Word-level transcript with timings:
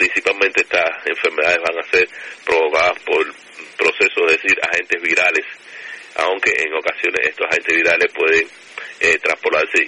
principalmente 0.00 0.62
estas 0.62 0.88
enfermedades 1.04 1.58
van 1.60 1.78
a 1.78 1.90
ser 1.90 2.08
provocadas 2.46 2.98
por 3.04 3.20
procesos, 3.76 4.24
es 4.28 4.40
decir, 4.40 4.56
agentes 4.62 5.02
virales, 5.02 5.44
aunque 6.16 6.52
en 6.56 6.72
ocasiones 6.72 7.20
estos 7.28 7.46
agentes 7.46 7.76
virales 7.76 8.12
pueden 8.14 8.48
eh, 9.00 9.18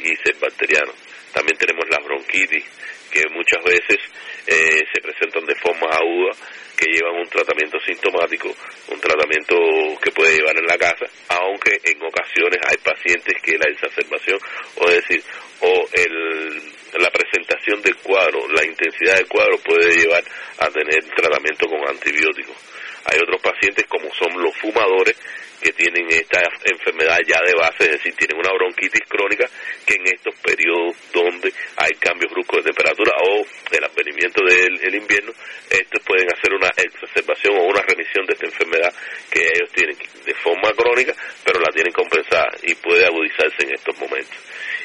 y 0.04 0.16
ser 0.16 0.36
bacterianos. 0.38 0.94
También 1.32 1.56
tenemos 1.56 1.84
la 1.88 1.98
bronquitis, 2.04 2.64
que 3.10 3.22
muchas 3.32 3.64
veces 3.64 3.98
eh, 4.46 4.84
se 4.92 5.00
presentan 5.00 5.46
de 5.46 5.54
forma 5.56 5.88
aguda, 5.88 6.36
que 6.76 6.92
llevan 6.92 7.16
un 7.16 7.28
tratamiento 7.28 7.78
sintomático, 7.80 8.54
un 8.88 9.00
tratamiento 9.00 9.56
que 10.02 10.10
puede 10.10 10.36
llevar 10.36 10.56
en 10.58 10.66
la 10.66 10.76
casa, 10.76 11.06
aunque 11.28 11.80
en 11.84 12.02
ocasiones 12.02 12.58
hay 12.68 12.76
pacientes 12.84 13.34
que 13.42 13.56
la 13.56 13.70
exacerbación, 13.70 14.38
o 14.76 14.90
decir, 14.90 15.22
o 15.60 15.88
el, 15.92 16.81
la 16.98 17.10
presentación 17.10 17.80
del 17.82 17.96
cuadro, 17.96 18.46
la 18.48 18.64
intensidad 18.64 19.16
del 19.16 19.28
cuadro 19.28 19.58
puede 19.58 19.94
llevar 19.94 20.22
a 20.58 20.68
tener 20.68 21.04
tratamiento 21.14 21.66
con 21.66 21.88
antibióticos. 21.88 22.56
Hay 23.04 23.18
otros 23.18 23.40
pacientes 23.42 23.86
como 23.88 24.12
son 24.14 24.40
los 24.40 24.56
fumadores 24.58 25.16
que 25.60 25.72
tienen 25.72 26.06
esta 26.10 26.40
enfermedad 26.64 27.18
ya 27.26 27.38
de 27.46 27.54
base, 27.54 27.84
es 27.84 27.92
decir, 27.92 28.14
tienen 28.14 28.36
una 28.36 28.52
bronquitis 28.52 29.02
crónica 29.08 29.46
que 29.86 29.94
en 29.94 30.06
estos 30.06 30.34
periodos 30.42 30.96
donde 31.12 31.52
hay 31.76 31.92
cambios 31.98 32.32
bruscos 32.32 32.64
de 32.64 32.70
temperatura 32.70 33.12
o 33.30 33.46
el 33.70 33.84
advenimiento 33.84 34.42
del 34.44 34.94
invierno, 34.94 35.32
estos 35.70 36.02
pueden 36.02 36.26
hacer 36.34 36.52
una 36.52 36.68
exacerbación 36.76 37.56
o 37.58 37.70
una 37.70 37.82
remisión 37.82 38.26
de 38.26 38.34
esta 38.34 38.46
enfermedad 38.46 38.92
que 39.30 39.40
ellos 39.40 39.70
tienen 39.72 39.96
de 39.96 40.34
forma 40.34 40.70
crónica, 40.74 41.14
pero 41.44 41.60
la 41.60 41.72
tienen 41.72 41.92
compensada 41.92 42.50
y 42.62 42.74
puede 42.74 43.06
agudizarse 43.06 43.62
en 43.62 43.74
estos 43.74 43.98
momentos. 43.98 44.36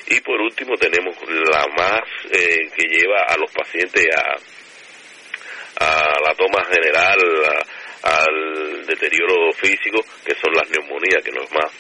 Y 0.10 0.22
por 0.22 0.40
último 0.40 0.76
tenemos 0.78 1.16
la 1.28 1.68
más 1.76 2.04
eh, 2.32 2.70
que 2.76 2.88
lleva 2.88 3.24
a 3.28 3.38
los 3.38 3.52
pacientes 3.52 4.06
a, 4.16 4.36
a 5.86 6.20
la 6.26 6.34
toma 6.36 6.64
general, 6.66 7.20
al 8.04 8.86
deterioro 8.86 9.52
físico, 9.54 10.00
que 10.26 10.34
son 10.42 10.54
las 10.54 10.70
neumonías, 10.70 11.24
que 11.24 11.32
no 11.32 11.44
es 11.44 11.52
más 11.52 11.72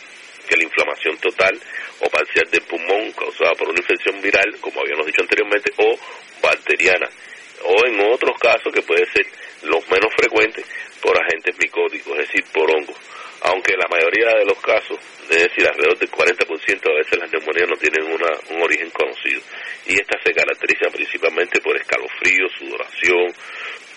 que 0.48 0.58
la 0.58 0.64
inflamación 0.64 1.18
total 1.18 1.60
o 2.00 2.10
parcial 2.10 2.50
del 2.50 2.62
pulmón 2.64 3.12
causada 3.12 3.54
por 3.56 3.70
una 3.70 3.80
infección 3.80 4.22
viral, 4.22 4.58
como 4.62 4.82
habíamos 4.82 5.06
dicho 5.06 5.22
anteriormente, 5.22 5.72
o 5.78 5.98
bacteriana, 6.42 7.10
o 7.64 7.86
en 7.86 8.00
otros 8.12 8.38
casos 8.40 8.72
que 8.74 8.82
puede 8.82 9.06
ser 9.12 9.26
los 9.64 9.88
menos 9.90 10.14
frecuentes 10.16 10.66
por 11.02 11.18
agentes 11.18 11.56
micóticos, 11.60 12.14
es 12.20 12.28
decir, 12.28 12.44
por 12.54 12.70
hongos. 12.70 12.98
Aunque 13.42 13.78
la 13.78 13.88
mayoría 13.88 14.34
de 14.40 14.46
los 14.46 14.60
casos, 14.60 14.98
es 15.30 15.44
decir, 15.44 15.68
alrededor 15.68 15.98
del 15.98 16.10
40% 16.10 16.92
a 16.92 16.98
veces 16.98 17.20
las 17.20 17.32
neumonías 17.32 17.70
no 17.70 17.78
tienen 17.78 18.04
una, 18.12 18.30
un 18.50 18.62
origen 18.64 18.90
conocido. 18.90 19.42
Y 19.86 19.94
estas 19.94 20.22
se 20.24 20.34
caracterizan 20.34 20.92
principalmente 20.92 21.62
por 21.62 21.78
escalofrío, 21.78 22.50
sudoración, 22.58 23.34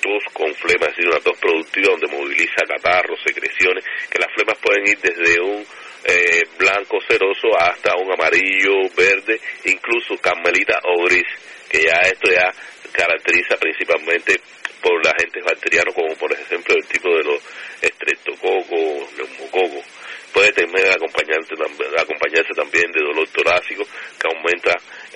tos 0.03 0.25
con 0.33 0.55
flema, 0.55 0.87
es 0.87 0.97
decir, 0.97 1.09
una 1.09 1.21
tos 1.21 1.39
productiva 1.39 1.93
donde 1.93 2.17
moviliza 2.17 2.69
catarros, 2.69 3.19
secreciones, 3.25 3.85
que 4.11 4.19
las 4.19 4.33
flemas 4.35 4.59
pueden 4.61 4.87
ir 4.87 4.99
desde 4.99 5.41
un 5.41 5.65
eh, 6.05 6.43
blanco 6.59 6.99
ceroso 7.09 7.49
hasta 7.59 7.97
un 7.97 8.13
amarillo, 8.13 8.89
verde, 8.97 9.41
incluso 9.65 10.17
carmelita 10.21 10.81
o 10.85 11.05
gris, 11.05 11.27
que 11.69 11.83
ya 11.83 12.01
esto 12.03 12.31
ya 12.33 12.53
caracteriza 12.93 13.57
principalmente 13.57 14.41
por 14.83 14.95
los 14.97 15.13
agentes 15.13 15.45
bacterianos, 15.45 15.95
como 15.95 16.15
por 16.17 16.33
ejemplo 16.33 16.75
el 16.75 16.87
tipo 16.87 17.09
de 17.11 17.25
los 17.25 17.41
estreptococos, 17.83 19.13
neumococos. 19.17 19.85
Puede 20.33 20.53
tener 20.53 20.93
acompañante, 20.93 21.55
acompañarse 21.99 22.55
también 22.55 22.91
de 22.93 23.05
dolor 23.05 23.29
torácico, 23.29 23.85
que 24.19 24.29
aumenta 24.29 24.73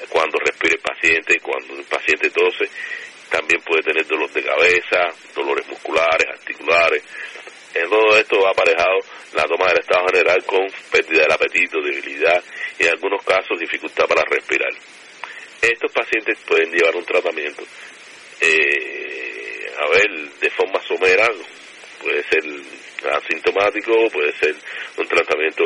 cuando 0.09 0.39
respira 0.39 0.75
el 0.75 0.81
paciente, 0.81 1.39
cuando 1.41 1.75
el 1.75 1.85
paciente 1.85 2.31
tose, 2.31 2.69
también 3.31 3.61
puede 3.63 3.83
tener 3.83 4.07
dolor 4.07 4.31
de 4.33 4.43
cabeza, 4.43 5.09
dolores 5.35 5.67
musculares, 5.69 6.27
articulares. 6.31 7.03
En 7.75 7.91
todo 7.91 8.17
esto 8.17 8.41
va 8.41 8.51
aparejado 8.51 8.99
la 9.35 9.43
toma 9.45 9.67
del 9.67 9.81
estado 9.81 10.07
general 10.07 10.45
con 10.45 10.67
pérdida 10.93 11.23
del 11.23 11.33
apetito, 11.33 11.81
debilidad 11.83 12.43
y 12.79 12.85
en 12.85 12.91
algunos 12.91 13.25
casos 13.25 13.59
dificultad 13.59 14.07
para 14.07 14.23
respirar. 14.31 14.71
Estos 15.61 15.91
pacientes 15.93 16.39
pueden 16.47 16.71
llevar 16.71 16.95
un 16.95 17.05
tratamiento, 17.05 17.65
eh, 18.41 19.67
a 19.77 19.89
ver, 19.89 20.31
de 20.41 20.51
forma 20.51 20.81
somera, 20.87 21.27
puede 22.01 22.23
ser 22.29 22.45
asintomático, 23.11 24.09
puede 24.11 24.33
ser 24.35 24.55
un 24.99 25.09
tratamiento 25.09 25.65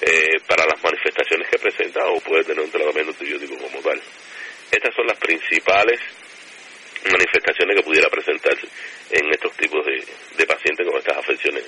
eh, 0.00 0.40
para 0.46 0.64
las 0.64 0.82
manifestaciones 0.82 1.48
que 1.48 1.58
presenta 1.58 2.06
o 2.06 2.20
puede 2.20 2.44
tener 2.44 2.64
un 2.64 2.70
tratamiento 2.70 3.10
antibiótico 3.10 3.56
como 3.58 3.80
tal. 3.80 4.00
Estas 4.70 4.94
son 4.94 5.06
las 5.06 5.18
principales 5.18 6.00
manifestaciones 7.12 7.76
que 7.76 7.82
pudiera 7.82 8.08
presentarse 8.08 8.66
en 9.10 9.30
estos 9.30 9.52
tipos 9.56 9.84
de, 9.84 10.04
de 10.36 10.46
pacientes 10.46 10.86
con 10.86 10.98
estas 10.98 11.18
afecciones. 11.18 11.64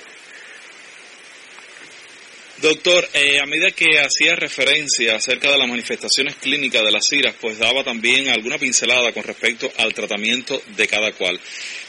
Doctor, 2.61 3.07
eh, 3.13 3.39
a 3.39 3.45
medida 3.45 3.69
que 3.69 3.99
hacía 3.99 4.35
referencia 4.35 5.15
acerca 5.15 5.51
de 5.51 5.59
las 5.59 5.69
manifestaciones 5.69 6.37
clínicas 6.37 6.83
de 6.83 6.91
las 6.91 7.05
ciras, 7.07 7.35
pues 7.39 7.59
daba 7.59 7.83
también 7.83 8.29
alguna 8.29 8.57
pincelada 8.57 9.11
con 9.11 9.23
respecto 9.23 9.71
al 9.77 9.93
tratamiento 9.93 10.59
de 10.75 10.87
cada 10.87 11.11
cual. 11.11 11.39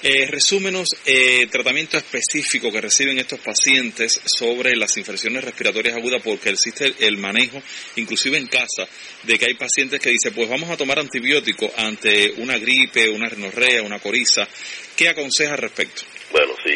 Eh, 0.03 0.27
resúmenos 0.27 0.91
eh, 1.07 1.47
tratamiento 1.51 1.97
específico 1.97 2.71
que 2.71 2.83
reciben 2.83 3.19
estos 3.19 3.41
pacientes 3.41 4.21
sobre 4.27 4.77
las 4.77 4.95
infecciones 4.99 5.43
respiratorias 5.43 5.97
agudas, 5.97 6.21
porque 6.23 6.51
existe 6.51 6.93
el 6.99 7.17
manejo, 7.17 7.63
inclusive 7.97 8.37
en 8.37 8.47
casa, 8.49 8.87
de 9.23 9.39
que 9.39 9.47
hay 9.47 9.55
pacientes 9.55 10.01
que 10.01 10.11
dicen, 10.11 10.35
pues 10.35 10.51
vamos 10.51 10.69
a 10.69 10.77
tomar 10.77 10.99
antibióticos 10.99 11.73
ante 11.79 12.33
una 12.37 12.59
gripe, 12.59 13.09
una 13.09 13.31
rinorrea, 13.31 13.83
una 13.83 14.01
coriza. 14.01 14.47
¿Qué 14.95 15.09
aconseja 15.09 15.53
al 15.53 15.61
respecto? 15.61 16.03
Bueno, 16.31 16.53
sí, 16.63 16.73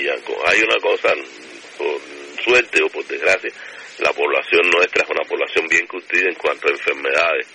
hay 0.47 0.61
una 0.63 0.79
cosa, 0.79 1.11
por 1.77 2.01
suerte 2.43 2.83
o 2.83 2.89
por 2.89 3.07
desgracia, 3.07 3.51
la 3.99 4.13
población 4.13 4.63
nuestra 4.71 5.05
es 5.05 5.11
una 5.11 5.29
población 5.29 5.69
bien 5.69 5.87
curtida 5.87 6.29
en 6.29 6.35
cuanto 6.35 6.69
a 6.69 6.71
enfermedades 6.71 7.47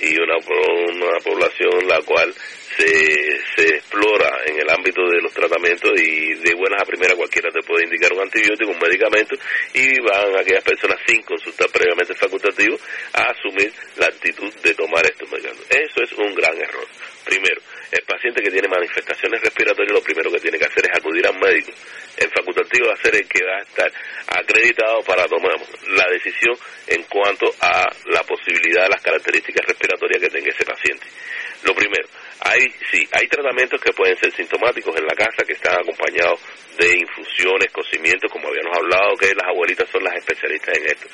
y 0.00 0.18
una, 0.18 0.36
una 0.36 1.18
población 1.20 1.88
la 1.88 2.00
cual 2.02 2.34
se, 2.76 3.40
se 3.56 3.76
explora 3.76 4.42
en 4.46 4.60
el 4.60 4.70
ámbito 4.70 5.02
de 5.08 5.20
los 5.22 5.32
tratamientos 5.32 5.90
y 6.00 6.34
de 6.34 6.54
buenas 6.54 6.82
a 6.82 6.84
primeras 6.84 7.16
cualquiera 7.16 7.50
te 7.50 7.62
puede 7.66 7.84
indicar 7.84 8.12
un 8.12 8.20
antibiótico, 8.20 8.70
un 8.70 8.78
medicamento 8.78 9.34
y 9.74 10.00
van 10.00 10.36
aquellas 10.38 10.62
personas 10.62 10.98
sin 11.06 11.22
consultar 11.22 11.68
previamente 11.70 12.14
facultativo 12.14 12.76
a 13.14 13.30
asumir 13.30 13.72
la 13.96 14.06
actitud 14.06 14.52
de 14.62 14.74
tomar 14.74 15.04
estos 15.06 15.30
medicamentos. 15.30 15.66
Eso 15.70 16.02
es 16.02 16.12
un 16.12 16.34
gran 16.34 16.56
error. 16.56 16.86
Primero, 17.24 17.60
el 17.90 18.02
paciente 18.02 18.42
que 18.42 18.50
tiene 18.50 18.68
manifestaciones 18.68 19.40
respiratorias 19.40 19.92
lo 19.92 20.02
primero 20.02 20.30
que 20.30 20.40
tiene 20.40 20.58
que 20.58 20.66
hacer 20.66 20.84
es 20.90 20.98
acudir 20.98 21.26
al 21.26 21.38
médico. 21.38 21.72
El 22.16 22.30
facultativo 22.30 22.88
va 22.88 22.94
a 22.94 23.02
ser 23.02 23.16
el 23.16 23.28
que 23.28 23.44
va 23.44 23.58
a 23.58 23.62
estar 23.62 23.92
acreditado 24.28 25.00
para 25.02 25.26
tomar 25.26 25.56
la 25.88 26.06
decisión 26.10 26.56
en 26.86 27.02
cuanto 27.04 27.46
a 27.60 27.84
la 28.06 28.22
posibilidad 28.22 28.84
de 28.84 28.90
las 28.90 29.02
características 29.02 29.66
respiratorias 29.66 30.22
que 30.22 30.28
tenga 30.28 30.50
ese 30.50 30.64
paciente. 30.64 31.06
Lo 31.66 31.74
primero, 31.74 32.06
hay 32.40 32.62
sí, 32.92 33.08
hay 33.10 33.26
tratamientos 33.26 33.80
que 33.80 33.92
pueden 33.92 34.16
ser 34.18 34.32
sintomáticos 34.32 34.94
en 34.96 35.04
la 35.04 35.14
casa 35.14 35.44
que 35.44 35.54
están 35.54 35.74
acompañados 35.80 36.40
de 36.78 36.98
infusiones, 36.98 37.72
cocimientos, 37.72 38.30
como 38.30 38.46
habíamos 38.46 38.76
hablado, 38.78 39.16
que 39.16 39.34
las 39.34 39.48
abuelitas 39.48 39.88
son 39.90 40.04
las 40.04 40.14
especialistas 40.14 40.78
en 40.78 40.86
esto 40.86 41.08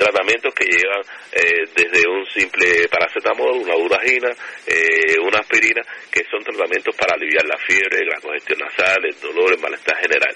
tratamientos 0.00 0.54
que 0.54 0.64
llevan 0.64 1.02
eh, 1.32 1.68
desde 1.76 2.08
un 2.08 2.24
simple 2.32 2.88
paracetamol, 2.88 3.52
una 3.52 3.76
uragina, 3.76 4.30
eh, 4.66 5.20
una 5.20 5.40
aspirina, 5.40 5.82
que 6.10 6.24
son 6.30 6.42
tratamientos 6.42 6.96
para 6.96 7.16
aliviar 7.16 7.44
la 7.44 7.58
fiebre, 7.58 8.00
la 8.08 8.18
congestión 8.20 8.60
nasal, 8.60 9.04
el 9.04 9.20
dolor, 9.20 9.52
el 9.52 9.60
malestar 9.60 9.96
general. 10.00 10.34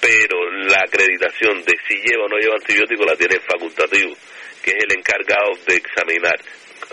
Pero 0.00 0.50
la 0.68 0.80
acreditación 0.88 1.62
de 1.64 1.76
si 1.86 1.96
lleva 2.00 2.24
o 2.24 2.28
no 2.28 2.38
lleva 2.38 2.56
antibiótico 2.56 3.04
la 3.04 3.16
tiene 3.16 3.36
el 3.36 3.42
facultativo, 3.42 4.16
que 4.62 4.70
es 4.70 4.84
el 4.88 4.96
encargado 4.96 5.52
de 5.66 5.76
examinar 5.76 6.40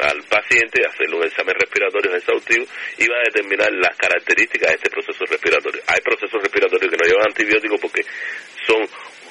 al 0.02 0.24
paciente, 0.24 0.82
hacerle 0.86 1.16
un 1.16 1.26
examen 1.26 1.56
respiratorio 1.56 2.16
exhaustivo 2.16 2.66
y 2.98 3.08
va 3.08 3.18
a 3.18 3.30
determinar 3.30 3.72
las 3.72 3.96
características 3.98 4.70
de 4.70 4.76
este 4.76 4.90
proceso 4.90 5.24
respiratorio. 5.26 5.82
Hay 5.88 6.02
procesos 6.02 6.42
respiratorios 6.42 6.90
que 6.90 6.98
no 6.98 7.08
llevan 7.08 7.28
antibióticos 7.28 7.80
porque 7.80 8.02
son 8.66 8.82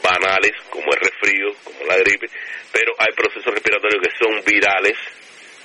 banales, 0.02 0.52
como 0.70 0.86
el 0.92 1.00
resfrío, 1.00 1.52
como 1.64 1.84
la 1.86 1.96
gripe, 1.98 2.26
pero 2.72 2.94
hay 2.98 3.12
procesos 3.14 3.52
respiratorios 3.52 4.00
que 4.00 4.16
son 4.16 4.42
virales, 4.44 4.96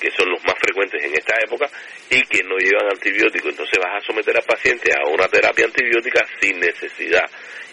que 0.05 0.11
son 0.11 0.29
los 0.29 0.43
más 0.45 0.53
frecuentes 0.61 1.03
en 1.03 1.13
esta 1.13 1.33
época, 1.43 1.65
y 2.11 2.21
que 2.29 2.43
no 2.43 2.57
llevan 2.57 2.93
antibióticos. 2.93 3.49
Entonces 3.49 3.73
vas 3.81 3.97
a 3.97 4.05
someter 4.05 4.37
al 4.37 4.45
paciente 4.45 4.91
a 4.93 5.09
una 5.09 5.25
terapia 5.27 5.65
antibiótica 5.65 6.21
sin 6.39 6.59
necesidad. 6.59 7.25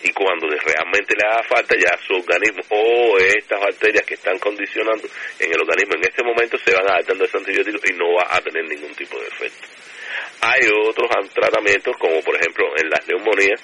Y 0.03 0.11
cuando 0.13 0.49
realmente 0.49 1.15
le 1.15 1.29
haga 1.29 1.43
falta, 1.45 1.77
ya 1.77 1.93
su 2.09 2.15
organismo 2.15 2.65
o 2.71 3.19
estas 3.19 3.61
bacterias 3.61 4.05
que 4.07 4.15
están 4.15 4.39
condicionando 4.39 5.07
en 5.39 5.53
el 5.53 5.61
organismo 5.61 5.95
en 5.95 6.09
este 6.09 6.25
momento 6.25 6.57
se 6.57 6.73
van 6.73 6.91
adaptando 6.91 7.25
a 7.25 7.27
ese 7.27 7.37
antibiótico 7.37 7.79
y 7.85 7.93
no 7.99 8.15
va 8.17 8.27
a 8.31 8.41
tener 8.41 8.65
ningún 8.65 8.95
tipo 8.95 9.21
de 9.21 9.29
efecto. 9.29 9.69
Hay 10.41 10.61
otros 10.89 11.09
tratamientos, 11.35 11.95
como 11.99 12.21
por 12.23 12.35
ejemplo 12.35 12.65
en 12.81 12.89
las 12.89 13.07
neumonías, 13.07 13.61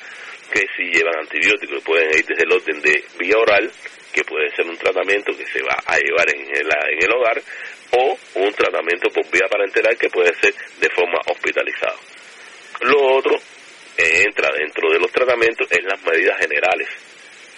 que 0.53 0.67
si 0.77 0.85
llevan 0.91 1.19
antibióticos 1.21 1.83
pueden 1.85 2.11
ir 2.11 2.25
desde 2.27 2.45
el 2.45 2.53
orden 2.53 2.81
de 2.83 3.05
vía 3.19 3.37
oral, 3.37 3.71
que 4.13 4.25
puede 4.25 4.51
ser 4.55 4.67
un 4.67 4.77
tratamiento 4.77 5.37
que 5.37 5.47
se 5.47 5.63
va 5.63 5.77
a 5.87 5.97
llevar 5.99 6.29
en 6.35 6.41
el, 6.41 6.67
en 6.67 7.03
el 7.03 7.13
hogar, 7.13 7.41
o 7.93 8.19
un 8.35 8.53
tratamiento 8.53 9.09
por 9.11 9.25
vía 9.31 9.49
parenteral 9.51 9.97
que 9.97 10.09
puede 10.09 10.35
ser 10.41 10.55
de 10.81 10.89
forma 10.91 11.19
hospitalizada. 11.27 11.97
Lo 12.81 13.17
otro 13.17 13.37
entra 13.97 14.49
dentro 14.57 14.91
de 14.93 15.01
los 15.01 15.11
tratamientos 15.11 15.67
es 15.71 15.85
las 15.85 16.01
medidas 16.05 16.39
generales. 16.39 16.89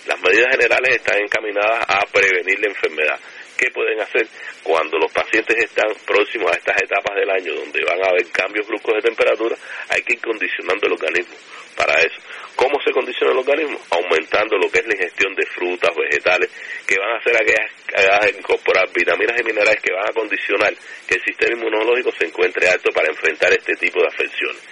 Las 0.06 0.20
medidas 0.22 0.48
generales 0.56 0.96
están 0.96 1.20
encaminadas 1.20 1.84
a 1.86 2.06
prevenir 2.06 2.58
la 2.60 2.68
enfermedad. 2.68 3.20
¿Qué 3.60 3.70
pueden 3.72 4.00
hacer 4.00 4.26
cuando 4.62 4.96
los 4.96 5.12
pacientes 5.12 5.54
están 5.58 5.92
próximos 6.06 6.50
a 6.50 6.56
estas 6.56 6.80
etapas 6.80 7.14
del 7.14 7.28
año 7.28 7.52
donde 7.60 7.84
van 7.84 8.02
a 8.02 8.08
haber 8.08 8.24
cambios 8.32 8.66
bruscos 8.66 8.94
de 8.94 9.02
temperatura? 9.02 9.54
Hay 9.90 10.00
que 10.00 10.14
ir 10.14 10.20
condicionando 10.22 10.86
el 10.86 10.92
organismo 10.94 11.36
para 11.76 12.00
eso. 12.00 12.16
¿Cómo 12.56 12.80
se 12.80 12.90
condiciona 12.90 13.32
el 13.34 13.38
organismo? 13.40 13.78
Aumentando 13.90 14.56
lo 14.56 14.70
que 14.72 14.80
es 14.80 14.86
la 14.86 14.94
ingestión 14.94 15.34
de 15.34 15.44
frutas, 15.44 15.94
vegetales, 15.94 16.48
que 16.88 16.96
van 16.98 17.10
a 17.10 17.18
hacer 17.18 17.36
aquellas, 17.36 18.38
incorporar 18.38 18.88
vitaminas 18.94 19.38
y 19.38 19.44
minerales 19.44 19.82
que 19.82 19.92
van 19.92 20.08
a 20.08 20.12
condicionar 20.14 20.72
que 21.06 21.16
el 21.16 21.22
sistema 21.22 21.52
inmunológico 21.60 22.12
se 22.16 22.28
encuentre 22.28 22.66
alto 22.66 22.90
para 22.92 23.12
enfrentar 23.12 23.52
este 23.52 23.76
tipo 23.76 24.00
de 24.00 24.08
afecciones. 24.08 24.62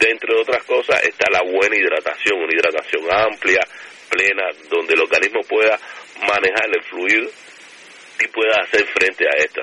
Dentro 0.00 0.34
de 0.34 0.40
otras 0.40 0.64
cosas 0.64 1.00
está 1.04 1.30
la 1.30 1.42
buena 1.46 1.76
hidratación, 1.78 2.42
una 2.42 2.50
hidratación 2.50 3.06
amplia, 3.06 3.62
plena, 4.10 4.50
donde 4.68 4.94
el 4.94 5.00
organismo 5.00 5.42
pueda 5.46 5.78
manejar 6.26 6.66
el 6.74 6.82
fluido 6.90 7.30
y 8.18 8.28
pueda 8.28 8.62
hacer 8.62 8.86
frente 8.86 9.24
a 9.26 9.36
esta. 9.36 9.62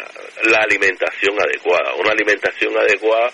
La 0.50 0.60
alimentación 0.60 1.36
adecuada, 1.40 1.96
una 1.96 2.12
alimentación 2.12 2.78
adecuada, 2.78 3.32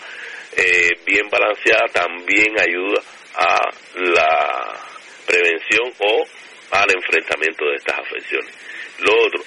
eh, 0.56 0.90
bien 1.06 1.30
balanceada, 1.30 1.86
también 1.92 2.60
ayuda 2.60 3.02
a 3.36 3.70
la 3.96 4.80
prevención 5.26 5.94
o 6.00 6.26
al 6.72 6.88
enfrentamiento 6.94 7.66
de 7.66 7.76
estas 7.76 8.00
afecciones. 8.00 8.54
Lo 9.00 9.12
otro, 9.26 9.44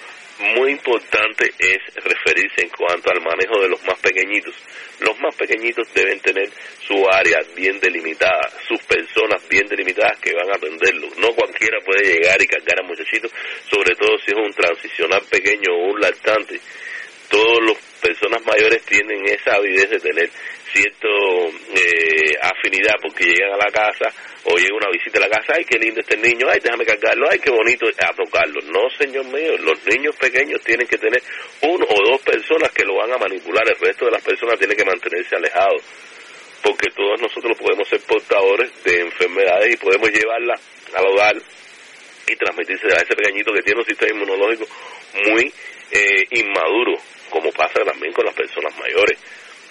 muy 0.56 0.72
importante 0.72 1.52
es 1.58 1.78
referirse 1.94 2.62
en 2.62 2.70
cuanto 2.70 3.10
al 3.10 3.22
manejo 3.22 3.60
de 3.60 3.68
los 3.68 3.82
más 3.84 3.98
pequeñitos. 4.00 4.54
Los 5.00 5.18
más 5.20 5.34
pequeñitos 5.36 5.92
deben 5.94 6.20
tener 6.20 6.50
su 6.86 6.94
área 7.10 7.38
bien 7.54 7.78
delimitada, 7.80 8.50
sus 8.66 8.82
personas 8.82 9.46
bien 9.48 9.66
delimitadas 9.66 10.18
que 10.20 10.34
van 10.34 10.48
a 10.50 10.56
atenderlo. 10.56 11.08
No 11.18 11.34
cualquiera 11.34 11.78
puede 11.84 12.14
llegar 12.14 12.40
y 12.42 12.46
cargar 12.46 12.80
a 12.80 12.86
muchachito, 12.86 13.28
sobre 13.70 13.94
todo 13.94 14.18
si 14.18 14.32
es 14.32 14.36
un 14.36 14.52
transicional 14.52 15.22
pequeño 15.30 15.72
o 15.72 15.92
un 15.92 16.00
lactante. 16.00 16.60
Todas 17.28 17.64
las 17.66 17.91
personas 18.02 18.44
mayores 18.44 18.82
tienen 18.84 19.24
esa 19.24 19.54
avidez 19.54 19.88
de 19.88 19.98
tener 19.98 20.28
cierta 20.72 21.08
eh, 21.74 22.34
afinidad 22.42 22.94
porque 23.00 23.24
llegan 23.24 23.52
a 23.52 23.64
la 23.64 23.70
casa 23.70 24.10
o 24.44 24.56
llega 24.56 24.74
una 24.74 24.90
visita 24.90 25.18
a 25.18 25.28
la 25.28 25.28
casa, 25.28 25.54
ay, 25.56 25.64
qué 25.64 25.78
lindo 25.78 26.00
este 26.00 26.16
niño, 26.16 26.46
ay, 26.50 26.58
déjame 26.60 26.84
cargarlo, 26.84 27.28
ay, 27.30 27.38
qué 27.38 27.50
bonito, 27.50 27.86
a 27.86 28.12
tocarlo. 28.12 28.60
No, 28.66 28.90
señor 28.98 29.24
mío, 29.26 29.56
los 29.58 29.78
niños 29.86 30.16
pequeños 30.16 30.60
tienen 30.62 30.86
que 30.86 30.98
tener 30.98 31.22
uno 31.62 31.86
o 31.88 32.10
dos 32.10 32.20
personas 32.22 32.72
que 32.72 32.84
lo 32.84 32.96
van 32.96 33.12
a 33.12 33.18
manipular, 33.18 33.62
el 33.68 33.78
resto 33.78 34.06
de 34.06 34.10
las 34.10 34.22
personas 34.22 34.58
tienen 34.58 34.76
que 34.76 34.84
mantenerse 34.84 35.36
alejados, 35.36 35.82
porque 36.62 36.90
todos 36.90 37.20
nosotros 37.20 37.56
podemos 37.56 37.86
ser 37.88 38.00
portadores 38.00 38.70
de 38.82 39.00
enfermedades 39.00 39.74
y 39.74 39.76
podemos 39.76 40.10
llevarlas 40.10 40.60
al 40.94 41.06
hogar 41.06 41.36
y 42.26 42.36
transmitirse 42.36 42.86
a 42.86 43.02
ese 43.02 43.14
pequeñito 43.14 43.52
que 43.52 43.62
tiene 43.62 43.80
un 43.80 43.86
sistema 43.86 44.14
inmunológico 44.16 44.66
muy 45.26 45.52
eh, 45.92 46.24
inmaduro, 46.30 46.96
como 47.32 47.50
pasa 47.50 47.82
también 47.84 48.12
con 48.12 48.26
las 48.26 48.34
personas 48.34 48.76
mayores 48.78 49.18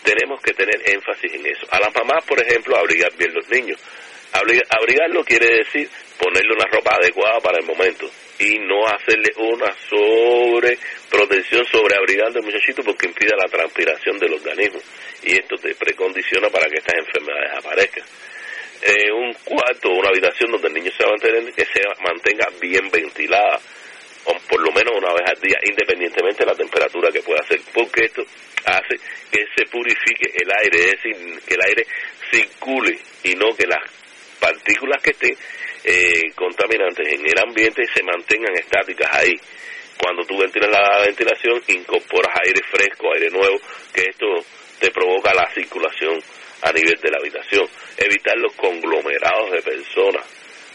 tenemos 0.03 0.41
que 0.41 0.53
tener 0.53 0.81
énfasis 0.83 1.33
en 1.33 1.45
eso. 1.45 1.67
A 1.69 1.79
las 1.79 1.93
mamás, 1.93 2.25
por 2.25 2.41
ejemplo, 2.41 2.75
abrigar 2.75 3.15
bien 3.15 3.33
los 3.33 3.47
niños. 3.49 3.79
Abrigarlo 4.33 5.23
quiere 5.25 5.57
decir 5.57 5.89
ponerle 6.17 6.53
una 6.53 6.65
ropa 6.71 6.95
adecuada 6.95 7.39
para 7.39 7.57
el 7.59 7.65
momento 7.65 8.09
y 8.39 8.57
no 8.59 8.85
hacerle 8.87 9.33
una 9.37 9.75
sobre 9.89 10.77
protección 11.09 11.65
sobre 11.65 11.97
abrigando 11.97 12.39
al 12.39 12.45
muchachito 12.45 12.81
porque 12.81 13.07
impide 13.07 13.35
la 13.37 13.49
transpiración 13.49 14.17
del 14.19 14.33
organismo 14.33 14.79
y 15.23 15.33
esto 15.33 15.57
te 15.57 15.75
precondiciona 15.75 16.47
para 16.49 16.67
que 16.69 16.77
estas 16.77 16.95
enfermedades 16.97 17.57
aparezcan. 17.57 18.03
Eh, 18.83 19.11
un 19.11 19.33
cuarto 19.43 19.89
una 19.89 20.09
habitación 20.09 20.51
donde 20.51 20.69
el 20.69 20.73
niño 20.75 20.91
se 20.95 21.03
va 21.03 21.09
a 21.09 21.11
mantener, 21.11 21.53
que 21.53 21.65
se 21.65 21.81
mantenga 22.01 22.47
bien 22.59 22.89
ventilada, 22.89 23.59
por 24.23 24.61
lo 24.61 24.71
menos 24.71 24.93
una 24.97 25.13
vez 25.13 25.29
al 25.29 25.41
día, 25.41 25.57
independientemente 25.63 26.43
de 26.43 26.51
la 26.51 26.57
temperatura 26.57 27.11
que 27.11 27.21
pueda 27.21 27.41
hacer, 27.41 27.59
porque 27.73 28.05
esto 28.05 28.23
hace 28.65 28.95
que 29.31 29.45
se 29.55 29.65
purifique 29.65 30.31
el 30.33 30.49
aire, 30.61 30.89
es 30.89 30.91
decir, 31.01 31.41
que 31.47 31.55
el 31.55 31.61
aire 31.65 31.85
circule 32.31 32.99
y 33.23 33.33
no 33.35 33.55
que 33.55 33.67
las 33.67 33.81
partículas 34.39 35.01
que 35.01 35.11
estén 35.11 35.37
eh, 35.83 36.31
contaminantes 36.35 37.07
en 37.07 37.21
el 37.25 37.39
ambiente 37.47 37.83
se 37.93 38.03
mantengan 38.03 38.53
estáticas 38.55 39.09
ahí. 39.13 39.33
Cuando 39.97 40.23
tú 40.25 40.37
ventilas 40.37 40.69
la 40.69 41.05
ventilación, 41.05 41.61
incorporas 41.67 42.35
aire 42.43 42.61
fresco, 42.71 43.13
aire 43.13 43.29
nuevo, 43.29 43.57
que 43.93 44.01
esto 44.01 44.25
te 44.79 44.89
provoca 44.91 45.33
la 45.33 45.47
circulación 45.53 46.19
a 46.63 46.71
nivel 46.71 46.99
de 46.99 47.11
la 47.11 47.17
habitación. 47.19 47.67
Evitar 47.97 48.35
los 48.37 48.53
conglomerados 48.53 49.51
de 49.51 49.61
personas, 49.61 50.25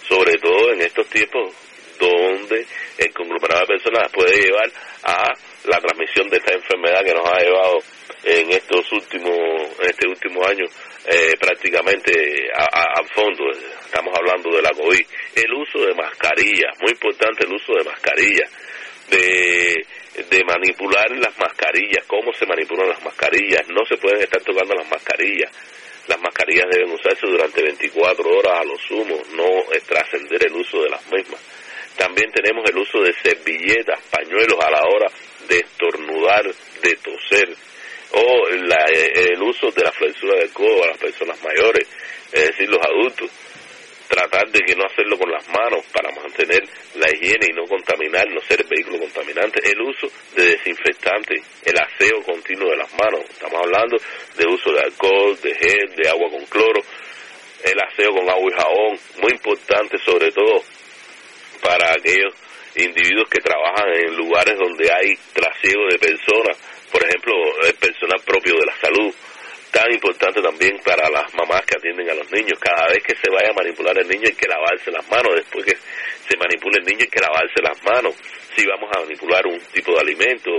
sobre 0.08 0.34
todo 0.34 0.72
en 0.72 0.82
estos 0.82 1.08
tiempos 1.08 1.52
donde 1.98 2.66
el 2.98 3.12
conglomerado 3.12 3.60
de 3.60 3.66
personas 3.66 4.12
puede 4.12 4.40
llevar 4.40 4.70
a 5.04 5.32
la 5.64 5.78
transmisión 5.78 6.28
de 6.28 6.36
esta 6.36 6.52
enfermedad 6.52 7.04
que 7.04 7.14
nos 7.14 7.26
ha 7.26 7.38
llevado 7.40 7.78
en 8.24 8.50
estos 8.50 8.92
últimos, 8.92 9.38
en 9.80 9.86
este 9.86 10.08
último 10.08 10.44
año 10.46 10.64
eh, 11.06 11.34
prácticamente 11.38 12.12
al 12.52 13.08
fondo. 13.14 13.50
Estamos 13.50 14.12
hablando 14.18 14.56
de 14.56 14.62
la 14.62 14.70
COVID. 14.70 15.06
El 15.34 15.52
uso 15.54 15.86
de 15.86 15.94
mascarillas, 15.94 16.76
muy 16.80 16.92
importante 16.92 17.46
el 17.46 17.54
uso 17.54 17.72
de 17.78 17.84
mascarillas, 17.84 18.50
de, 19.08 19.86
de 20.28 20.44
manipular 20.44 21.08
las 21.18 21.38
mascarillas, 21.38 22.04
cómo 22.06 22.32
se 22.32 22.46
manipulan 22.46 22.88
las 22.88 23.04
mascarillas. 23.04 23.68
No 23.68 23.86
se 23.86 23.96
pueden 23.96 24.22
estar 24.22 24.42
tocando 24.42 24.74
las 24.74 24.90
mascarillas. 24.90 25.52
Las 26.08 26.20
mascarillas 26.20 26.66
deben 26.70 26.92
usarse 26.92 27.26
durante 27.26 27.62
24 27.62 28.28
horas 28.28 28.60
a 28.60 28.64
lo 28.64 28.78
sumo, 28.78 29.22
no 29.34 29.46
trascender 29.86 30.46
el 30.46 30.54
uso 30.54 30.82
de 30.82 30.90
las 30.90 31.04
mismas. 31.10 31.40
También 31.96 32.30
tenemos 32.30 32.68
el 32.68 32.78
uso 32.78 33.00
de 33.00 33.12
servilletas, 33.22 34.00
pañuelos 34.10 34.58
a 34.60 34.70
la 34.70 34.82
hora 34.82 35.06
de 35.48 35.58
estornudar, 35.58 36.44
de 36.82 36.96
toser, 36.96 37.48
o 38.12 38.48
el 38.48 39.42
uso 39.42 39.70
de 39.70 39.82
la 39.82 39.92
flexura 39.92 40.36
del 40.38 40.50
codo 40.50 40.84
a 40.84 40.88
las 40.88 40.98
personas 40.98 41.42
mayores, 41.42 41.88
es 42.32 42.46
decir, 42.48 42.68
los 42.68 42.84
adultos. 42.84 43.30
Tratar 44.08 44.48
de 44.52 44.60
que 44.60 44.76
no 44.76 44.84
hacerlo 44.86 45.18
con 45.18 45.28
las 45.32 45.48
manos 45.48 45.84
para 45.92 46.14
mantener 46.14 46.62
la 46.94 47.10
higiene 47.10 47.48
y 47.50 47.54
no 47.54 47.64
contaminar, 47.64 48.24
no 48.30 48.40
ser 48.42 48.64
vehículo 48.64 49.00
contaminante. 49.00 49.60
El 49.68 49.80
uso 49.80 50.06
de 50.36 50.44
desinfectantes, 50.44 51.42
el 51.64 51.74
aseo 51.76 52.22
continuo 52.22 52.70
de 52.70 52.76
las 52.76 52.92
manos. 52.94 53.22
Estamos 53.28 53.60
hablando 53.60 53.96
de 54.36 54.46
uso 54.46 54.72
de 54.72 54.80
alcohol, 54.80 55.36
de 55.42 55.54
gel, 55.56 55.96
de 55.96 56.08
agua 56.08 56.30
con 56.30 56.44
cloro, 56.46 56.80
el 57.64 57.80
aseo 57.80 58.12
con 58.12 58.30
agua 58.30 58.48
y 58.48 58.54
jabón, 58.54 58.98
muy 59.22 59.32
importante 59.32 59.98
sobre 59.98 60.30
todo 60.30 60.62
para 61.66 61.90
aquellos 61.98 62.32
individuos 62.76 63.28
que 63.28 63.42
trabajan 63.42 63.90
en 63.90 64.14
lugares 64.14 64.54
donde 64.56 64.86
hay 64.86 65.18
trasiego 65.34 65.82
de 65.90 65.98
personas, 65.98 66.54
por 66.92 67.02
ejemplo, 67.02 67.34
el 67.66 67.74
personal 67.74 68.20
propio 68.24 68.54
de 68.54 68.66
la 68.66 68.76
salud, 68.78 69.12
tan 69.72 69.92
importante 69.92 70.40
también 70.40 70.78
para 70.84 71.10
las 71.10 71.34
mamás 71.34 71.66
que 71.66 71.76
atienden 71.76 72.08
a 72.08 72.14
los 72.14 72.30
niños. 72.30 72.54
Cada 72.60 72.86
vez 72.86 73.02
que 73.02 73.16
se 73.18 73.28
vaya 73.34 73.50
a 73.50 73.58
manipular 73.58 73.98
el 73.98 74.06
niño 74.06 74.30
hay 74.30 74.36
que 74.38 74.46
lavarse 74.46 74.90
las 74.92 75.08
manos, 75.10 75.34
después 75.34 75.64
que 75.66 75.74
se 75.74 76.36
manipule 76.38 76.78
el 76.78 76.86
niño 76.86 77.02
hay 77.02 77.10
que 77.10 77.20
lavarse 77.20 77.58
las 77.60 77.82
manos. 77.82 78.14
Si 78.54 78.64
vamos 78.64 78.88
a 78.94 79.00
manipular 79.00 79.44
un 79.46 79.58
tipo 79.74 79.92
de 79.92 80.00
alimento 80.00 80.50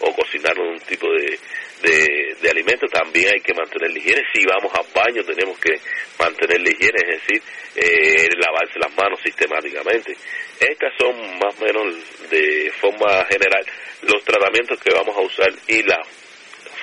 o 0.00 0.12
cocinar 0.12 0.58
un 0.60 0.78
tipo 0.80 1.08
de, 1.08 1.38
de, 1.82 2.50
alimento, 2.50 2.86
también 2.86 3.28
hay 3.34 3.40
que 3.40 3.54
mantener 3.54 3.90
la 3.90 3.98
higiene. 3.98 4.22
Si 4.32 4.44
vamos 4.44 4.72
al 4.74 4.86
baño 4.94 5.22
tenemos 5.24 5.58
que 5.58 5.78
mantener 6.18 6.60
la 6.60 6.70
higiene, 6.70 6.98
es 7.08 7.20
decir, 7.20 7.42
eh, 7.76 8.28
lavarse 8.36 8.78
las 8.78 8.94
manos 8.96 9.20
sistemáticamente. 9.22 10.16
Estas 10.58 10.92
son 10.98 11.16
más 11.38 11.54
o 11.58 11.64
menos 11.64 11.94
de 12.30 12.72
forma 12.80 13.24
general 13.26 13.64
los 14.02 14.22
tratamientos 14.24 14.78
que 14.80 14.92
vamos 14.92 15.16
a 15.16 15.20
usar 15.20 15.52
y 15.68 15.82
la 15.82 16.00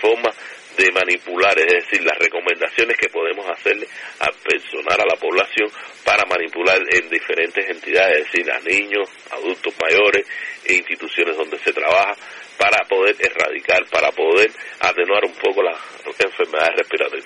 forma 0.02 0.32
de 0.78 0.92
manipular, 0.92 1.58
es 1.60 1.86
decir, 1.86 2.06
las 2.06 2.18
recomendaciones 2.20 2.96
que 2.98 3.10
podemos 3.10 3.46
hacerle 3.50 3.88
al 4.20 4.34
personal, 4.36 5.00
a 5.02 5.14
la 5.14 5.20
población, 5.20 5.70
para 6.06 6.24
manipular 6.30 6.80
en 6.94 7.10
diferentes 7.10 7.68
entidades, 7.68 8.20
es 8.20 8.32
decir, 8.32 8.52
a 8.52 8.60
niños, 8.60 9.10
adultos 9.32 9.74
mayores, 9.82 10.26
e 10.64 10.76
instituciones 10.76 11.36
donde 11.36 11.58
se 11.60 11.74
trabaja, 11.74 12.16
para 12.58 12.84
poder 12.86 13.16
erradicar, 13.20 13.86
para 13.90 14.12
poder 14.12 14.52
atenuar 14.80 15.26
un 15.26 15.34
poco 15.34 15.62
las 15.62 15.78
enfermedades 16.20 16.78
respiratorias. 16.78 17.26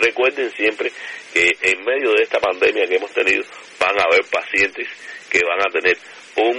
Recuerden 0.00 0.50
siempre 0.52 0.90
que 1.32 1.50
en 1.62 1.84
medio 1.84 2.12
de 2.12 2.22
esta 2.22 2.38
pandemia 2.38 2.86
que 2.86 2.96
hemos 2.96 3.12
tenido, 3.12 3.44
van 3.78 3.98
a 3.98 4.04
haber 4.04 4.24
pacientes 4.30 4.88
que 5.30 5.40
van 5.46 5.60
a 5.60 5.70
tener 5.70 5.98
un, 6.36 6.58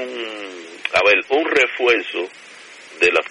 a 0.94 1.04
ver, 1.04 1.20
un 1.30 1.46
refuerzo 1.46 2.30
de 3.04 3.12
los 3.12 3.26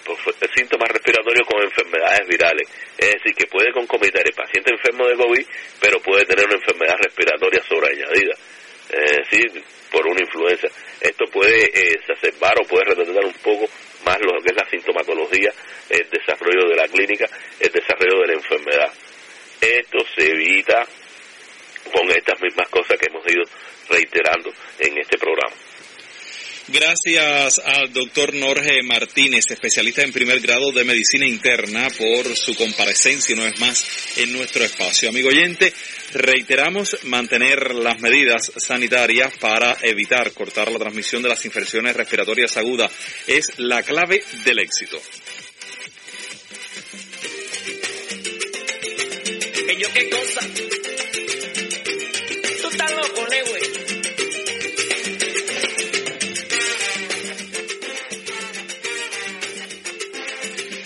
síntomas 0.55 0.89
respiratorios 0.91 1.49
con 1.49 1.63
enfermedades 1.63 2.29
virales. 2.29 2.69
Es 2.99 3.13
decir, 3.13 3.35
que 3.35 3.47
puede 3.47 3.73
concomitar 3.73 4.23
el 4.27 4.35
paciente 4.35 4.73
enfermo 4.73 5.07
de 5.07 5.17
COVID, 5.17 5.47
pero 5.81 6.01
puede 6.01 6.25
tener 6.27 6.47
una 6.47 6.57
enfermedad 6.61 6.97
respiratoria 7.01 7.63
sobreañadida. 7.65 8.35
Es 8.93 9.17
decir, 9.17 9.65
por 9.91 10.07
una 10.07 10.21
influenza. 10.21 10.69
Esto 11.01 11.25
puede 11.33 11.65
eh, 11.67 11.97
exacerbar 12.01 12.55
o 12.61 12.69
puede 12.69 12.85
retardar 12.85 13.25
un 13.25 13.35
poco 13.35 13.67
más 14.05 14.19
lo 14.21 14.41
que 14.43 14.53
es 14.53 14.57
la 14.57 14.69
sintomatología, 14.69 15.53
el 15.89 16.09
desarrollo 16.11 16.69
de 16.69 16.77
la 16.77 16.89
clínica, 16.89 17.29
el 17.61 17.73
desarrollo 17.73 18.21
de 18.21 18.27
la 18.29 18.35
enfermedad. 18.35 18.93
Esto 19.61 19.99
se 20.17 20.29
evita 20.29 20.85
con 21.93 22.11
estas 22.11 22.41
mismas 22.43 22.69
cosas 22.69 22.99
que 22.99 23.09
hemos 23.09 23.25
ido 23.31 23.45
reiterando 23.89 24.51
en 24.79 24.99
este 24.99 25.19
programa. 25.19 25.55
Gracias 26.69 27.59
al 27.59 27.93
doctor 27.93 28.35
Norge 28.35 28.83
Martínez, 28.85 29.45
especialista 29.51 30.03
en 30.03 30.13
primer 30.13 30.41
grado 30.41 30.71
de 30.71 30.85
medicina 30.85 31.27
interna, 31.27 31.89
por 31.91 32.37
su 32.37 32.55
comparecencia 32.55 33.35
una 33.35 33.45
vez 33.47 33.59
más 33.59 33.87
en 34.17 34.33
nuestro 34.33 34.65
espacio. 34.65 35.09
Amigo 35.09 35.29
oyente, 35.29 35.73
reiteramos 36.15 36.99
mantener 37.05 37.75
las 37.75 38.01
medidas 38.01 38.53
sanitarias 38.57 39.33
para 39.41 39.77
evitar 39.83 40.33
cortar 40.33 40.71
la 40.71 40.79
transmisión 40.79 41.23
de 41.23 41.31
las 41.31 41.45
infecciones 41.45 41.97
respiratorias 41.97 42.57
agudas. 42.57 42.93
Es 43.27 43.59
la 43.59 43.83
clave 43.83 44.23
del 44.45 44.61
éxito. 44.61 45.01
qué 49.95 50.11
cosa. 50.11 50.41
Tú 52.61 52.69
estás 52.69 52.91
loco, 52.93 53.27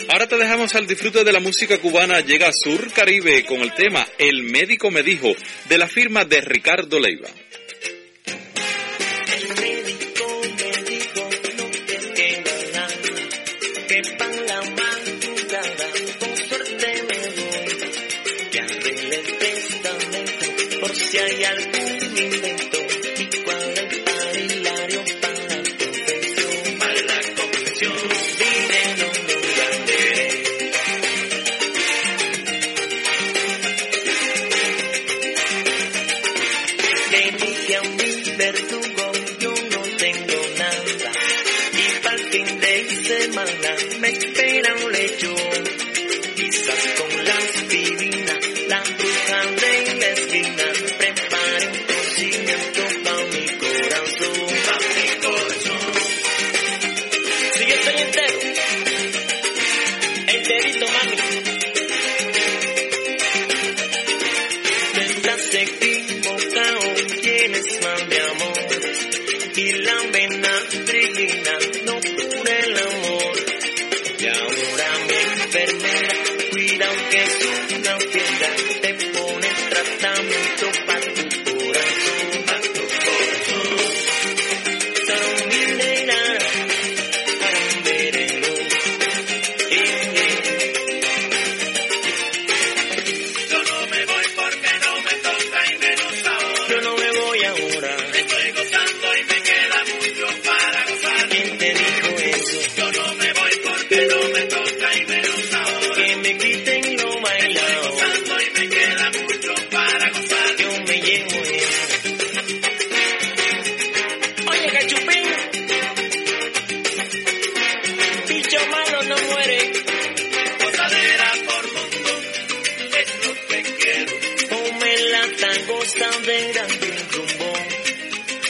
Ahora 0.08 0.28
te 0.28 0.36
dejamos 0.36 0.75
al 0.75 0.86
disfrute 0.86 1.25
de 1.25 1.32
la 1.32 1.40
música 1.40 1.78
cubana. 1.78 2.20
Llega 2.20 2.50
Sur 2.52 2.92
Caribe 2.92 3.44
con 3.44 3.60
el 3.60 3.72
tema 3.75 4.06
El 4.18 4.44
médico 4.44 4.90
me 4.90 5.02
dijo 5.02 5.34
de 5.68 5.78
la 5.78 5.88
firma 5.88 6.25
de 6.25 6.40
Ricardo 6.40 7.00
Leiva. 7.00 7.28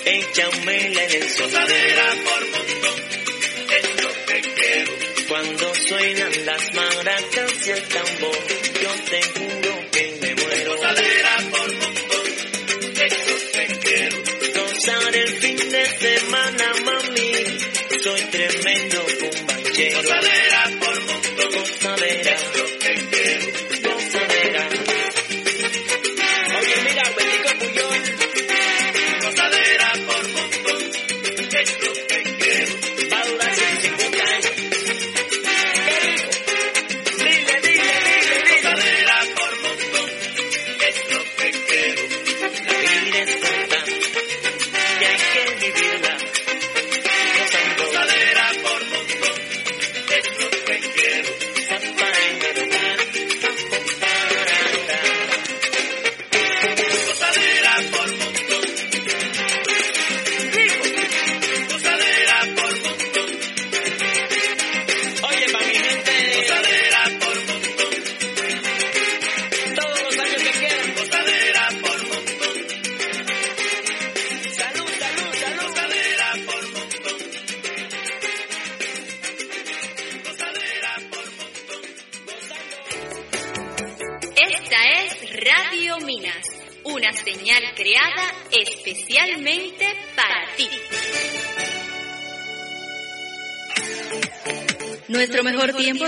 Echa 0.09 0.49
un 0.49 0.55
échamela 0.55 1.03
en 1.03 1.23
el 1.23 1.29
sol. 1.31 1.47
Gozadera 1.47 2.05
por 2.25 2.43
montón, 2.51 2.99
es 3.77 4.03
lo 4.05 4.11
que 4.27 4.41
quiero. 4.55 4.93
Cuando 5.29 5.75
suenan 5.75 6.47
las 6.47 6.75
maracas 6.75 7.67
y 7.67 7.71
el 7.71 7.83
tambor, 7.89 8.39
yo 8.83 8.91
te 9.11 9.66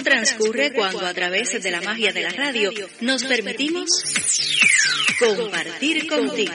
transcurre 0.03 0.73
cuando 0.73 1.07
a 1.07 1.15
través 1.15 1.62
de 1.62 1.71
la 1.71 1.81
magia 1.81 2.12
de 2.12 2.23
la 2.23 2.31
radio 2.31 2.71
nos 3.00 3.25
permitimos 3.25 3.88
compartir 5.19 6.07
contigo. 6.07 6.55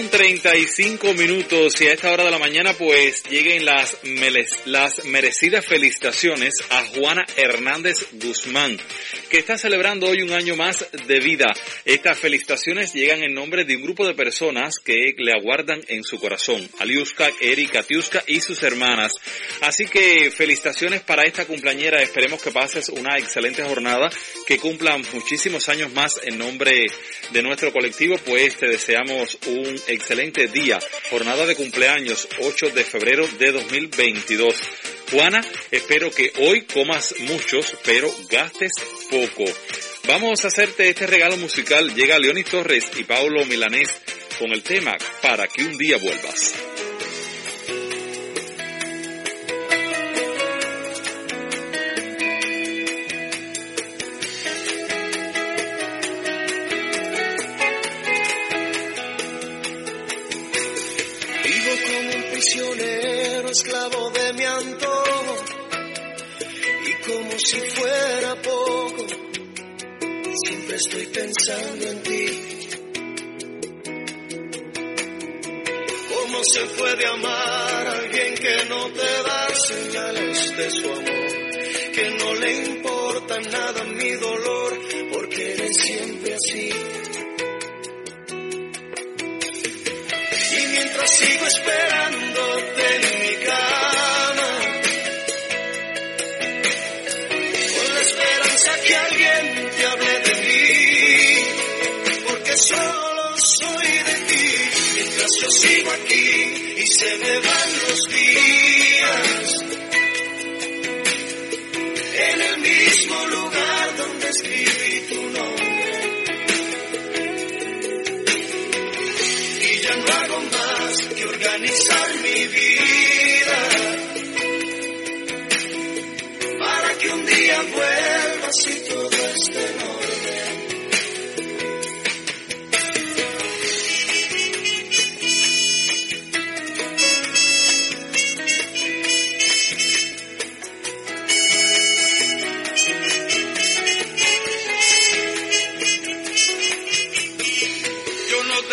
Con 0.00 0.08
35 0.08 1.12
minutos 1.12 1.78
y 1.82 1.88
a 1.88 1.92
esta 1.92 2.10
hora 2.10 2.24
de 2.24 2.30
la 2.30 2.38
mañana 2.38 2.72
pues 2.72 3.22
lleguen 3.24 3.66
las, 3.66 3.98
las 4.64 5.04
merecidas 5.04 5.66
felicitaciones 5.66 6.54
a 6.70 6.84
Juana 6.86 7.26
Hernández 7.36 8.06
Guzmán 8.12 8.78
que 9.28 9.38
está 9.38 9.58
celebrando 9.58 10.06
hoy 10.06 10.22
un 10.22 10.32
año 10.32 10.56
más 10.56 10.86
de 11.06 11.20
vida. 11.20 11.52
Estas 11.90 12.20
felicitaciones 12.20 12.94
llegan 12.94 13.24
en 13.24 13.34
nombre 13.34 13.64
de 13.64 13.74
un 13.74 13.82
grupo 13.82 14.06
de 14.06 14.14
personas 14.14 14.78
que 14.78 15.12
le 15.18 15.32
aguardan 15.32 15.80
en 15.88 16.04
su 16.04 16.20
corazón, 16.20 16.70
Aliuska, 16.78 17.28
Erika, 17.40 17.82
Tiuska 17.82 18.22
y 18.28 18.38
sus 18.38 18.62
hermanas. 18.62 19.14
Así 19.62 19.86
que 19.86 20.30
felicitaciones 20.30 21.00
para 21.00 21.24
esta 21.24 21.46
cumpleañera, 21.46 22.00
esperemos 22.00 22.40
que 22.40 22.52
pases 22.52 22.90
una 22.90 23.18
excelente 23.18 23.64
jornada, 23.64 24.08
que 24.46 24.58
cumplan 24.58 25.02
muchísimos 25.12 25.68
años 25.68 25.92
más 25.92 26.20
en 26.22 26.38
nombre 26.38 26.86
de 27.32 27.42
nuestro 27.42 27.72
colectivo, 27.72 28.16
pues 28.24 28.56
te 28.56 28.68
deseamos 28.68 29.36
un 29.48 29.74
excelente 29.88 30.46
día. 30.46 30.78
Jornada 31.10 31.44
de 31.44 31.56
cumpleaños 31.56 32.28
8 32.38 32.70
de 32.70 32.84
febrero 32.84 33.26
de 33.36 33.50
2022. 33.50 34.54
Juana, 35.10 35.40
espero 35.72 36.12
que 36.12 36.32
hoy 36.38 36.62
comas 36.66 37.16
muchos, 37.18 37.76
pero 37.84 38.08
gastes 38.30 38.74
poco. 39.10 39.44
Vamos 40.08 40.44
a 40.44 40.48
hacerte 40.48 40.88
este 40.88 41.06
regalo 41.06 41.36
musical. 41.36 41.94
Llega 41.94 42.18
Leonis 42.18 42.46
Torres 42.46 42.90
y 42.96 43.04
Paulo 43.04 43.44
Milanés 43.44 43.90
con 44.38 44.50
el 44.52 44.62
tema 44.62 44.96
Para 45.22 45.46
que 45.46 45.62
un 45.62 45.76
día 45.76 45.98
vuelvas. 45.98 46.54
Pensando 71.40 71.86
en 71.86 72.02
ti. 72.02 72.26
¿Cómo 76.14 76.44
se 76.44 76.60
puede 76.78 77.06
amar 77.06 77.86
a 77.86 77.92
alguien 77.92 78.34
que 78.34 78.64
no 78.68 78.90
te 78.90 79.22
da 79.22 79.48
señales 79.54 80.56
de 80.56 80.70
su 80.70 80.90
amor? 80.90 81.92
Que 81.94 82.10
no 82.18 82.34
le 82.34 82.66
importa 82.66 83.40
nada 83.40 83.84
mi 83.84 84.10
dolor, 84.10 84.78
porque 85.12 85.52
eres 85.52 85.76
siempre 85.76 86.34
así. 86.34 86.70
Y 90.52 90.66
mientras 90.72 91.10
sigo 91.10 91.46
esperándote 91.46 91.79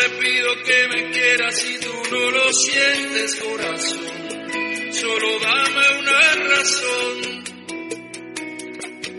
te 0.08 0.15
pido 0.15 0.63
que 0.63 0.88
me 0.89 1.12
quieras 1.12 1.60
si 1.60 1.80
tú 1.80 1.93
no 2.12 2.32
lo 2.32 2.54
sientes, 2.54 3.36
corazón. 3.36 4.91
Solo 4.91 5.39
dame 5.39 6.00
una 6.00 6.36
razón 6.50 7.43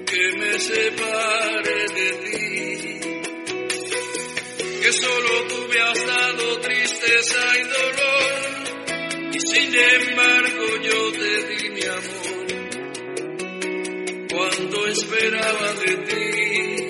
que 0.06 0.32
me 0.38 0.58
separe 0.58 1.88
de 1.88 2.12
ti. 2.24 3.00
Que 4.82 4.92
solo 4.92 5.46
tú 5.48 5.68
me 5.68 5.80
has 5.80 6.06
dado 6.06 6.60
tristeza 6.60 7.58
y 7.58 7.62
dolor. 7.62 9.34
Y 9.34 9.40
sin 9.40 9.74
embargo 9.74 10.66
yo 10.82 11.12
te 11.12 11.42
di 11.48 11.70
mi 11.70 11.84
amor 11.84 12.46
cuando 14.30 14.86
esperaba 14.86 15.72
de 15.74 15.96
ti 15.96 16.87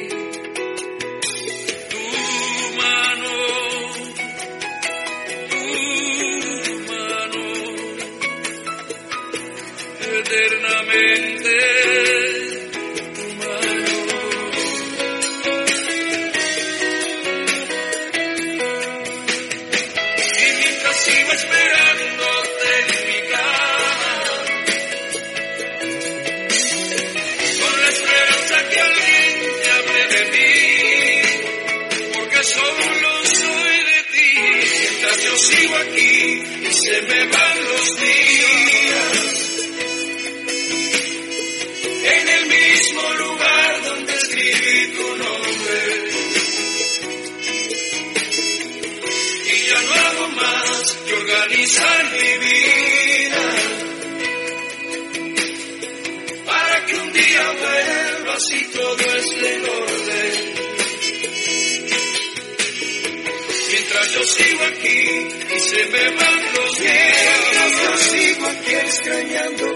me 65.86 66.10
van 66.16 66.52
los 66.54 66.78
días, 66.80 68.10
sigo 68.10 68.46
aquí 68.46 68.74
extrañando 68.74 69.67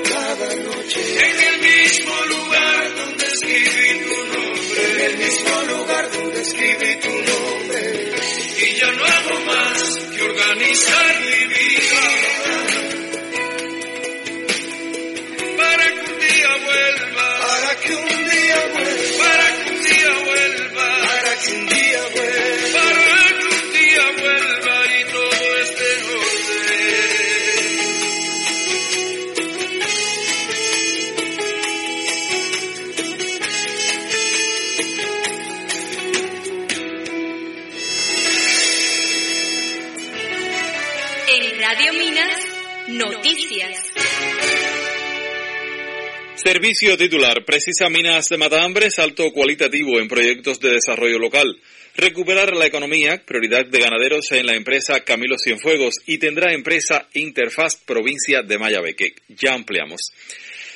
Servicio 46.62 46.96
titular. 46.96 47.44
Precisa 47.44 47.88
Minas 47.90 48.29
de 48.29 48.38
Matambre, 48.38 48.88
salto 48.88 49.33
cualitativo 49.33 49.98
en 49.98 50.07
proyectos 50.07 50.61
de 50.61 50.70
desarrollo 50.70 51.18
local. 51.18 51.61
Recuperar 51.96 52.55
la 52.55 52.66
economía, 52.66 53.20
prioridad 53.27 53.66
de 53.66 53.81
ganaderos 53.81 54.31
en 54.31 54.46
la 54.46 54.55
empresa 54.55 55.01
Camilo 55.01 55.35
Cienfuegos 55.42 55.96
y 56.07 56.18
tendrá 56.18 56.53
empresa 56.53 57.09
Interfast 57.14 57.85
Provincia 57.85 58.42
de 58.42 58.59
Mayabeque. 58.59 59.12
Ya 59.31 59.55
ampliamos. 59.55 60.12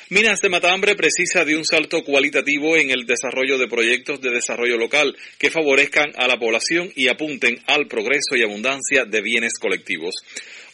Minas 0.09 0.41
de 0.41 0.49
Matambre 0.49 0.95
precisa 0.95 1.45
de 1.45 1.55
un 1.55 1.63
salto 1.63 2.03
cualitativo 2.03 2.75
en 2.75 2.91
el 2.91 3.05
desarrollo 3.05 3.57
de 3.57 3.69
proyectos 3.69 4.19
de 4.19 4.31
desarrollo 4.31 4.77
local 4.77 5.15
que 5.37 5.51
favorezcan 5.51 6.11
a 6.17 6.27
la 6.27 6.37
población 6.37 6.91
y 6.97 7.07
apunten 7.07 7.61
al 7.65 7.87
progreso 7.87 8.35
y 8.35 8.43
abundancia 8.43 9.05
de 9.05 9.21
bienes 9.21 9.53
colectivos. 9.57 10.15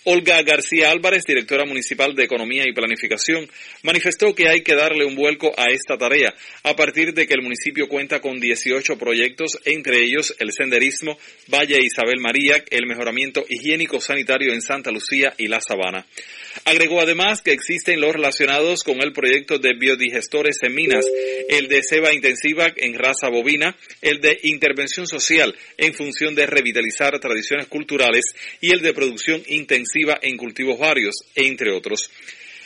Olga 0.06 0.42
García 0.44 0.92
Álvarez, 0.92 1.24
directora 1.24 1.66
municipal 1.66 2.14
de 2.14 2.26
Economía 2.26 2.68
y 2.68 2.74
Planificación, 2.74 3.50
manifestó 3.84 4.36
que 4.36 4.50
hay 4.50 4.62
que 4.62 4.76
darle 4.76 5.06
un 5.06 5.16
vuelco 5.16 5.54
a 5.58 5.68
esta 5.68 5.98
tarea, 5.98 6.34
a 6.64 6.76
partir 6.76 7.14
de 7.14 7.26
que 7.26 7.36
el 7.36 7.42
municipio 7.42 7.88
cuenta 7.88 8.20
con 8.20 8.40
18 8.40 8.98
proyectos, 8.98 9.60
entre 9.64 10.04
ellos 10.04 10.36
el 10.40 10.52
senderismo, 10.52 11.18
Valle 11.48 11.80
Isabel 11.82 12.20
María, 12.20 12.64
el 12.70 12.86
mejoramiento 12.86 13.46
higiénico 13.48 14.02
sanitario 14.02 14.54
en 14.54 14.62
Santa 14.62 14.92
Lucía 14.92 15.34
y 15.38 15.48
La 15.48 15.62
Sabana. 15.62 16.06
Agregó 16.66 17.02
además 17.02 17.42
que 17.42 17.52
existen 17.52 18.00
los 18.00 18.14
relacionados 18.14 18.84
con 18.84 19.02
el 19.02 19.12
proyecto 19.12 19.60
de 19.60 19.74
biodigestores 19.78 20.58
en 20.62 20.74
minas, 20.74 21.06
el 21.50 21.68
de 21.68 21.84
ceba 21.84 22.14
intensiva 22.14 22.72
en 22.78 22.94
raza 22.94 23.28
bovina, 23.30 23.76
el 24.02 24.22
de 24.22 24.40
intervención 24.44 25.06
social 25.06 25.54
en 25.78 25.94
función 25.94 26.36
de 26.36 26.46
revitalizar 26.46 27.20
tradiciones 27.20 27.68
culturales 27.68 28.24
y 28.62 28.72
el 28.72 28.82
de 28.82 28.94
producción 28.94 29.44
intensiva 29.48 30.18
en 30.22 30.38
cultivos 30.38 30.80
varios, 30.80 31.16
entre 31.36 31.72
otros. 31.72 32.10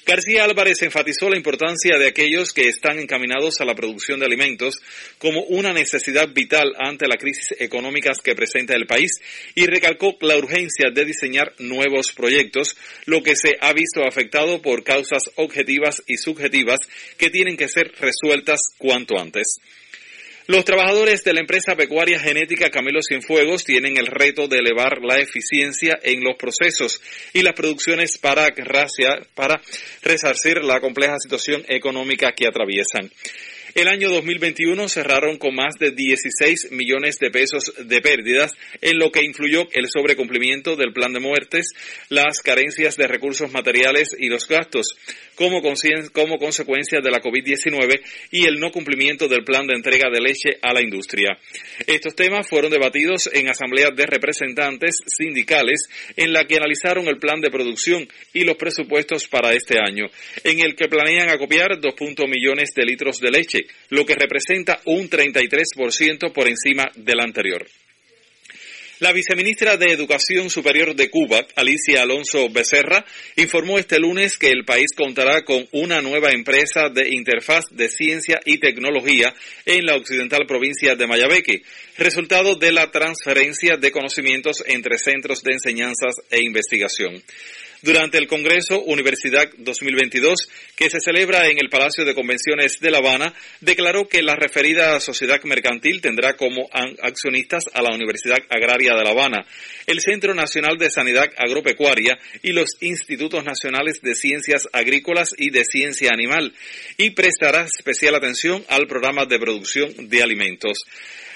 García 0.07 0.45
Álvarez 0.45 0.81
enfatizó 0.83 1.29
la 1.29 1.35
importancia 1.35 1.97
de 1.97 2.07
aquellos 2.07 2.53
que 2.53 2.69
están 2.69 2.97
encaminados 2.97 3.59
a 3.59 3.65
la 3.65 3.75
producción 3.75 4.21
de 4.21 4.25
alimentos 4.25 4.79
como 5.17 5.41
una 5.43 5.73
necesidad 5.73 6.29
vital 6.29 6.73
ante 6.79 7.09
la 7.09 7.17
crisis 7.17 7.53
económica 7.59 8.13
que 8.23 8.33
presenta 8.33 8.73
el 8.73 8.87
país 8.87 9.11
y 9.53 9.65
recalcó 9.65 10.15
la 10.21 10.37
urgencia 10.37 10.91
de 10.93 11.03
diseñar 11.03 11.51
nuevos 11.59 12.13
proyectos, 12.15 12.77
lo 13.05 13.21
que 13.21 13.35
se 13.35 13.57
ha 13.59 13.73
visto 13.73 14.01
afectado 14.07 14.61
por 14.61 14.85
causas 14.85 15.23
objetivas 15.35 16.01
y 16.07 16.15
subjetivas 16.15 16.79
que 17.17 17.29
tienen 17.29 17.57
que 17.57 17.67
ser 17.67 17.91
resueltas 17.99 18.61
cuanto 18.77 19.19
antes. 19.19 19.57
Los 20.47 20.63
trabajadores 20.63 21.25
de 21.25 21.33
la 21.33 21.41
empresa 21.41 21.75
pecuaria 21.75 22.21
genética 22.21 22.69
Camilo 22.69 23.01
Cienfuegos 23.01 23.65
tienen 23.65 23.97
el 23.97 24.07
reto 24.07 24.47
de 24.47 24.59
elevar 24.59 24.99
la 25.01 25.19
eficiencia 25.19 25.99
en 26.01 26.23
los 26.23 26.37
procesos 26.37 27.01
y 27.33 27.41
las 27.41 27.53
producciones 27.53 28.17
para, 28.17 28.47
para 29.35 29.61
resarcir 30.03 30.63
la 30.63 30.79
compleja 30.79 31.19
situación 31.19 31.65
económica 31.67 32.31
que 32.31 32.47
atraviesan. 32.47 33.11
El 33.75 33.89
año 33.89 34.09
2021 34.09 34.87
cerraron 34.87 35.37
con 35.37 35.53
más 35.53 35.75
de 35.79 35.91
16 35.91 36.71
millones 36.71 37.19
de 37.19 37.29
pesos 37.29 37.73
de 37.77 38.01
pérdidas, 38.01 38.53
en 38.81 38.97
lo 38.97 39.11
que 39.11 39.23
influyó 39.23 39.67
el 39.73 39.87
sobrecumplimiento 39.87 40.75
del 40.77 40.93
plan 40.93 41.13
de 41.13 41.19
muertes, 41.19 41.73
las 42.07 42.41
carencias 42.41 42.95
de 42.95 43.05
recursos 43.05 43.51
materiales 43.51 44.15
y 44.17 44.29
los 44.29 44.47
gastos, 44.47 44.95
como, 45.37 45.61
como 46.11 46.37
consecuencia 46.39 46.99
de 46.99 47.11
la 47.11 47.21
COVID-19 47.21 48.01
y 48.31 48.45
el 48.45 48.59
no 48.59 48.71
cumplimiento 48.71 49.27
del 49.27 49.43
plan 49.43 49.67
de 49.67 49.75
entrega 49.75 50.09
de 50.11 50.19
leche 50.19 50.57
a 50.61 50.73
la 50.73 50.81
industria. 50.81 51.37
Estos 51.85 52.15
temas 52.15 52.49
fueron 52.49 52.71
debatidos 52.71 53.29
en 53.31 53.47
asambleas 53.47 53.95
de 53.95 54.07
representantes 54.07 54.97
sindicales 55.05 55.87
en 56.15 56.33
la 56.33 56.45
que 56.45 56.57
analizaron 56.57 57.07
el 57.07 57.19
plan 57.19 57.39
de 57.39 57.51
producción 57.51 58.07
y 58.33 58.43
los 58.43 58.57
presupuestos 58.57 59.27
para 59.27 59.53
este 59.53 59.79
año, 59.79 60.07
en 60.43 60.59
el 60.59 60.75
que 60.75 60.89
planean 60.89 61.29
acopiar 61.29 61.79
2. 61.79 61.93
millones 62.27 62.71
de 62.75 62.83
litros 62.83 63.19
de 63.19 63.31
leche 63.31 63.65
lo 63.89 64.05
que 64.05 64.15
representa 64.15 64.81
un 64.85 65.09
33% 65.09 66.33
por 66.33 66.47
encima 66.47 66.85
del 66.95 67.19
anterior. 67.19 67.65
La 68.99 69.13
viceministra 69.13 69.77
de 69.77 69.93
Educación 69.93 70.49
Superior 70.49 70.95
de 70.95 71.11
Cuba, 71.11 71.45
Alicia 71.55 72.01
Alonso 72.01 72.49
Becerra, 72.49 73.05
informó 73.35 73.77
este 73.77 73.99
lunes 73.99 74.39
que 74.39 74.49
el 74.49 74.65
país 74.65 74.87
contará 74.95 75.45
con 75.45 75.67
una 75.71 76.01
nueva 76.01 76.31
empresa 76.31 76.89
de 76.89 77.09
interfaz 77.09 77.65
de 77.69 77.89
ciencia 77.89 78.39
y 78.43 78.57
tecnología 78.57 79.35
en 79.67 79.85
la 79.85 79.97
occidental 79.97 80.47
provincia 80.47 80.95
de 80.95 81.05
Mayabeque, 81.05 81.61
resultado 81.99 82.55
de 82.55 82.71
la 82.71 82.89
transferencia 82.89 83.77
de 83.77 83.91
conocimientos 83.91 84.63
entre 84.65 84.97
centros 84.97 85.43
de 85.43 85.53
enseñanzas 85.53 86.15
e 86.31 86.41
investigación 86.41 87.21
durante 87.87 88.17
el 88.17 88.27
Congreso 88.27 88.81
Universidad 88.81 89.49
2022 89.59 90.49
que 90.75 90.89
se 90.89 90.99
celebra 90.99 91.47
en 91.47 91.57
el 91.57 91.69
Palacio 91.69 92.03
de 92.03 92.13
Convenciones 92.13 92.81
de 92.81 92.91
La 92.91 92.97
Habana, 92.97 93.33
declaró 93.61 94.09
que 94.09 94.21
la 94.21 94.35
referida 94.35 94.99
sociedad 94.99 95.41
mercantil 95.45 96.01
tendrá 96.01 96.35
como 96.35 96.67
accionistas 97.01 97.63
a 97.73 97.81
la 97.81 97.95
Universidad 97.95 98.39
Agraria 98.49 98.93
de 98.93 99.05
La 99.05 99.11
Habana, 99.11 99.45
el 99.85 100.01
Centro 100.01 100.35
Nacional 100.35 100.77
de 100.77 100.89
Sanidad 100.89 101.29
Agropecuaria 101.37 102.19
y 102.43 102.51
los 102.51 102.71
Institutos 102.81 103.45
Nacionales 103.45 104.01
de 104.01 104.15
Ciencias 104.15 104.67
Agrícolas 104.73 105.31
y 105.37 105.51
de 105.51 105.63
Ciencia 105.63 106.09
Animal, 106.11 106.53
y 106.97 107.11
prestará 107.11 107.61
especial 107.61 108.15
atención 108.15 108.65
al 108.67 108.87
programa 108.87 109.25
de 109.25 109.39
producción 109.39 110.09
de 110.09 110.23
alimentos. 110.23 110.83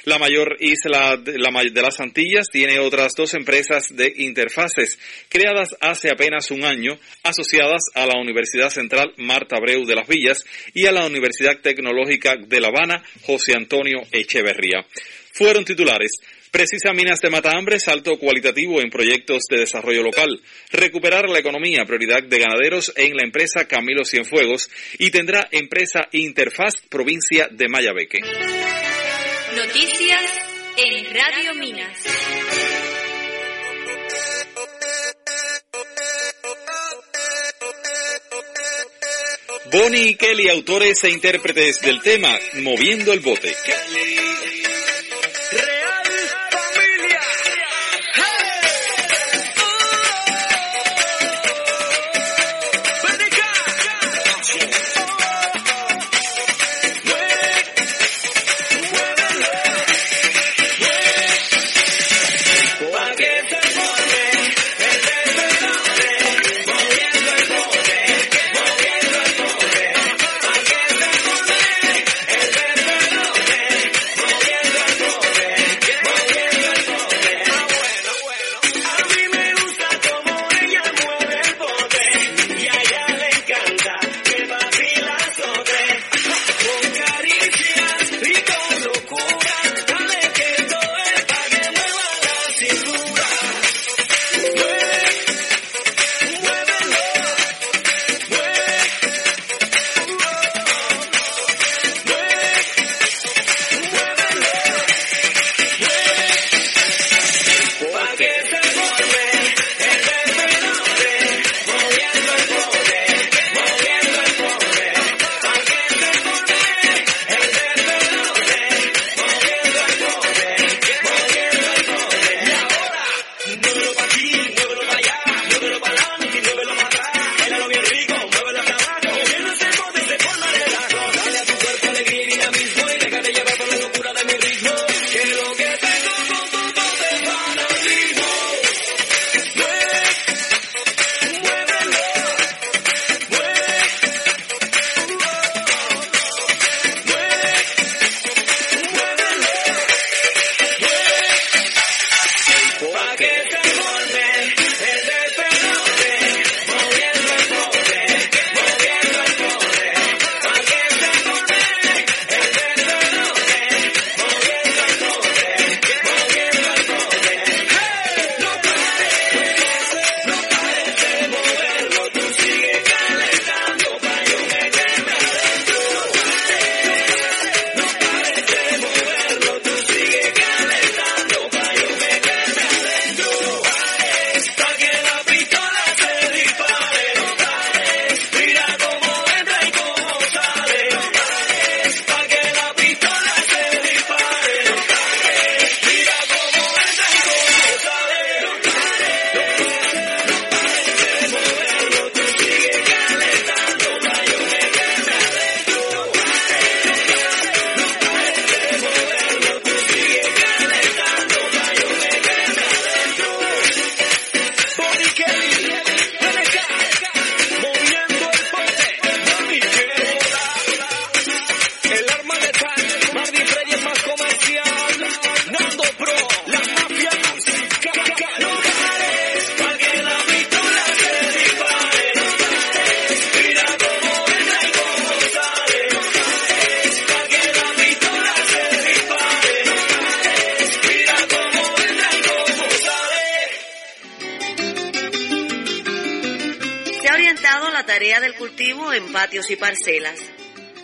La 0.04 0.18
mayor 0.18 0.58
isla 0.60 1.16
de, 1.18 1.38
las 1.38 2.00
Antillas 2.00 2.48
tiene 2.52 2.80
otras 2.80 3.12
dos 3.16 3.36
empresas 3.36 3.88
de 3.90 4.12
interfaces 4.18 4.98
creadas 5.30 5.76
hace 5.80 6.10
apenas 6.10 6.50
un 6.50 6.66
año, 6.66 6.98
asociadas 7.24 7.84
a 7.94 8.08
la 8.08 8.20
Universidad 8.20 8.70
Central 8.70 9.14
Marta 9.18 9.58
Abreu 9.58 9.86
de 9.86 9.96
las 9.96 10.08
Villas 10.08 10.44
y 10.74 10.88
a 10.88 10.92
la 10.92 11.06
Universidad 11.06 11.60
Tecnológica 11.62 12.36
de 12.36 12.60
La 12.60 12.70
Habana 12.70 13.04
José 13.22 13.54
Antonio 13.56 14.00
Echeverría. 14.12 14.86
Fueron 15.34 15.66
titulares. 15.66 16.12
Precisa 16.50 16.92
Minas 16.94 17.22
de 17.22 17.30
Matambre, 17.30 17.80
salto 17.80 18.18
cualitativo 18.18 18.82
en 18.82 18.90
proyectos 18.90 19.44
de 19.50 19.60
desarrollo 19.60 20.04
local. 20.04 20.42
Recuperar 20.72 21.30
la 21.30 21.40
economía, 21.40 21.86
prioridad 21.86 22.24
de 22.24 22.40
ganaderos 22.40 22.92
en 22.98 23.16
la 23.16 23.24
empresa 23.24 23.68
Camilo 23.68 24.04
Cienfuegos 24.04 24.70
y 24.98 25.12
tendrá 25.12 25.48
empresa 25.52 26.10
Interfaz, 26.12 26.74
provincia 26.90 27.48
de 27.52 27.70
Mayabeque. 27.70 28.20
Noticias 29.56 30.32
en 30.78 31.14
Radio 31.14 31.54
Minas. 31.56 31.98
Bonnie 39.72 40.10
y 40.10 40.16
Kelly, 40.16 40.48
autores 40.48 41.04
e 41.04 41.10
intérpretes 41.10 41.82
del 41.82 42.02
tema 42.02 42.30
Moviendo 42.62 43.12
el 43.12 43.20
Bote. 43.20 43.54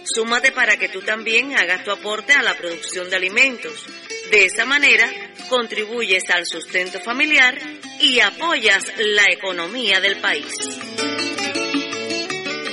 Súmate 0.04 0.52
para 0.52 0.78
que 0.78 0.90
tú 0.90 1.02
también 1.02 1.56
hagas 1.56 1.84
tu 1.84 1.92
aporte 1.92 2.34
a 2.34 2.42
la 2.42 2.58
producción 2.58 3.10
de 3.10 3.16
alimentos. 3.16 3.86
De 4.32 4.46
esa 4.46 4.66
manera, 4.66 5.08
contribuyes 5.50 6.24
al 6.30 6.46
sustento 6.46 7.00
familiar 7.00 7.58
y 8.00 8.20
apoyas 8.20 8.84
la 8.98 9.26
economía 9.32 10.00
del 10.00 10.20
país. 10.20 10.54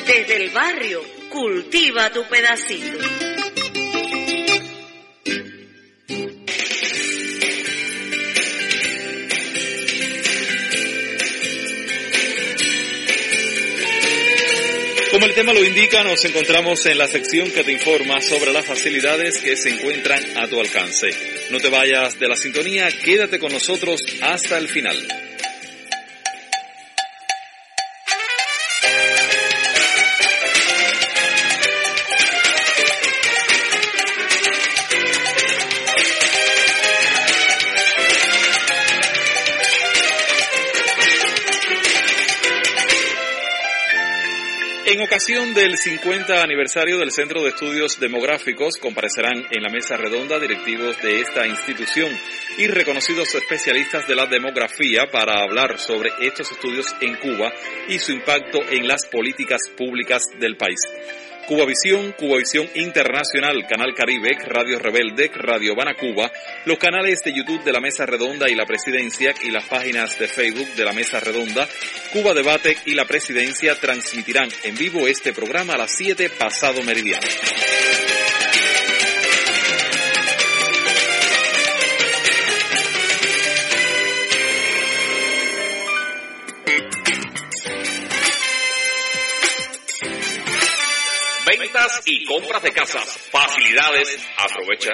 Desde 0.07 0.37
el 0.37 0.51
barrio, 0.51 1.03
cultiva 1.29 2.11
tu 2.11 2.25
pedacito. 2.25 3.34
Como 15.25 15.31
el 15.31 15.37
tema 15.37 15.55
lo 15.55 15.65
indica, 15.65 16.05
nos 16.05 16.23
encontramos 16.27 16.85
en 16.85 16.99
la 16.99 17.09
sección 17.09 17.51
que 17.51 17.65
te 17.65 17.73
informa 17.73 18.21
sobre 18.21 18.53
las 18.53 18.67
facilidades 18.67 19.39
que 19.39 19.57
se 19.57 19.71
encuentran 19.71 20.23
a 20.37 20.47
tu 20.49 20.61
alcance. 20.61 21.09
No 21.51 21.59
te 21.61 21.71
vayas 21.71 22.19
de 22.19 22.29
la 22.29 22.37
sintonía, 22.37 22.91
quédate 23.03 23.39
con 23.39 23.51
nosotros 23.51 24.03
hasta 24.21 24.59
el 24.59 24.69
final. 24.69 25.24
Ocasión 45.15 45.55
del 45.55 45.77
50 45.77 46.43
aniversario 46.43 46.99
del 46.99 47.13
Centro 47.13 47.45
de 47.45 47.51
Estudios 47.51 48.01
Demográficos, 48.01 48.75
comparecerán 48.79 49.45
en 49.49 49.63
la 49.63 49.69
mesa 49.69 49.97
redonda 49.97 50.41
directivos 50.41 51.01
de 51.01 51.21
esta 51.21 51.47
institución 51.47 52.11
y 52.59 52.67
reconocidos 52.67 53.33
especialistas 53.33 54.09
de 54.09 54.17
la 54.17 54.27
demografía 54.27 55.03
para 55.13 55.45
hablar 55.45 55.79
sobre 55.79 56.11
estos 56.21 56.51
estudios 56.51 56.97
en 57.01 57.15
Cuba 57.15 57.53
y 57.87 58.01
su 58.01 58.11
impacto 58.11 58.59
en 58.69 58.89
las 58.89 59.07
políticas 59.07 59.61
públicas 59.77 60.25
del 60.41 60.57
país. 60.57 60.81
Cubavisión, 61.47 62.13
Cubavisión 62.13 62.69
Internacional, 62.75 63.67
Canal 63.67 63.95
Caribe, 63.95 64.31
Radio 64.47 64.79
Rebelde, 64.79 65.31
Radio 65.35 65.73
Habana 65.73 65.95
Cuba, 65.95 66.31
los 66.65 66.79
canales 66.79 67.21
de 67.23 67.35
YouTube 67.35 67.63
de 67.63 67.73
la 67.73 67.81
Mesa 67.81 68.07
Redonda 68.07 68.49
y 68.49 68.55
la 68.55 68.67
Presidencia 68.67 69.35
y 69.43 69.51
las 69.51 69.65
páginas 69.65 70.19
de 70.19 70.29
Facebook 70.29 70.75
de 70.75 70.85
la 70.85 70.93
Mesa 70.93 71.21
Redonda, 71.21 71.69
Cuba 72.13 72.33
Debate 72.33 72.77
y 72.87 72.95
la 72.95 73.05
Presidencia 73.05 73.75
transmitirán 73.75 74.49
en 74.63 74.75
vivo 74.77 75.07
este 75.07 75.33
programa 75.33 75.75
a 75.75 75.79
las 75.79 75.95
7 75.97 76.31
pasado 76.31 76.83
meridiano. 76.83 77.27
Y 92.07 92.25
compras 92.25 92.63
de 92.63 92.73
casas. 92.73 93.29
Facilidades. 93.31 94.19
Aprovecha. 94.37 94.93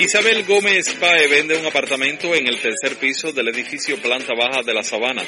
Isabel 0.00 0.42
Gómez 0.44 0.90
Pae 0.98 1.28
vende 1.28 1.56
un 1.56 1.64
apartamento 1.64 2.34
en 2.34 2.48
el 2.48 2.58
tercer 2.58 2.96
piso 2.96 3.32
del 3.32 3.48
edificio 3.48 3.96
planta 3.98 4.34
baja 4.34 4.62
de 4.62 4.74
la 4.74 4.82
Sabana. 4.82 5.24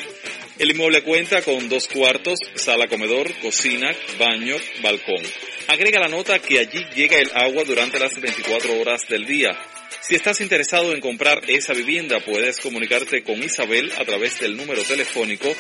El 0.58 0.72
inmueble 0.72 1.02
cuenta 1.02 1.42
con 1.42 1.68
dos 1.68 1.86
cuartos, 1.86 2.38
sala 2.56 2.88
comedor, 2.88 3.32
cocina, 3.40 3.94
baño, 4.18 4.56
balcón. 4.82 5.22
Agrega 5.68 6.00
la 6.00 6.08
nota 6.08 6.40
que 6.40 6.58
allí 6.58 6.84
llega 6.94 7.18
el 7.18 7.30
agua 7.34 7.62
durante 7.64 8.00
las 8.00 8.20
24 8.20 8.80
horas 8.80 9.06
del 9.08 9.24
día. 9.26 9.56
Si 10.00 10.16
estás 10.16 10.40
interesado 10.40 10.92
en 10.92 11.00
comprar 11.00 11.40
esa 11.48 11.72
vivienda, 11.72 12.20
puedes 12.20 12.58
comunicarte 12.58 13.22
con 13.22 13.42
Isabel 13.42 13.92
a 13.98 14.04
través 14.04 14.40
del 14.40 14.56
número 14.56 14.82
telefónico 14.82 15.54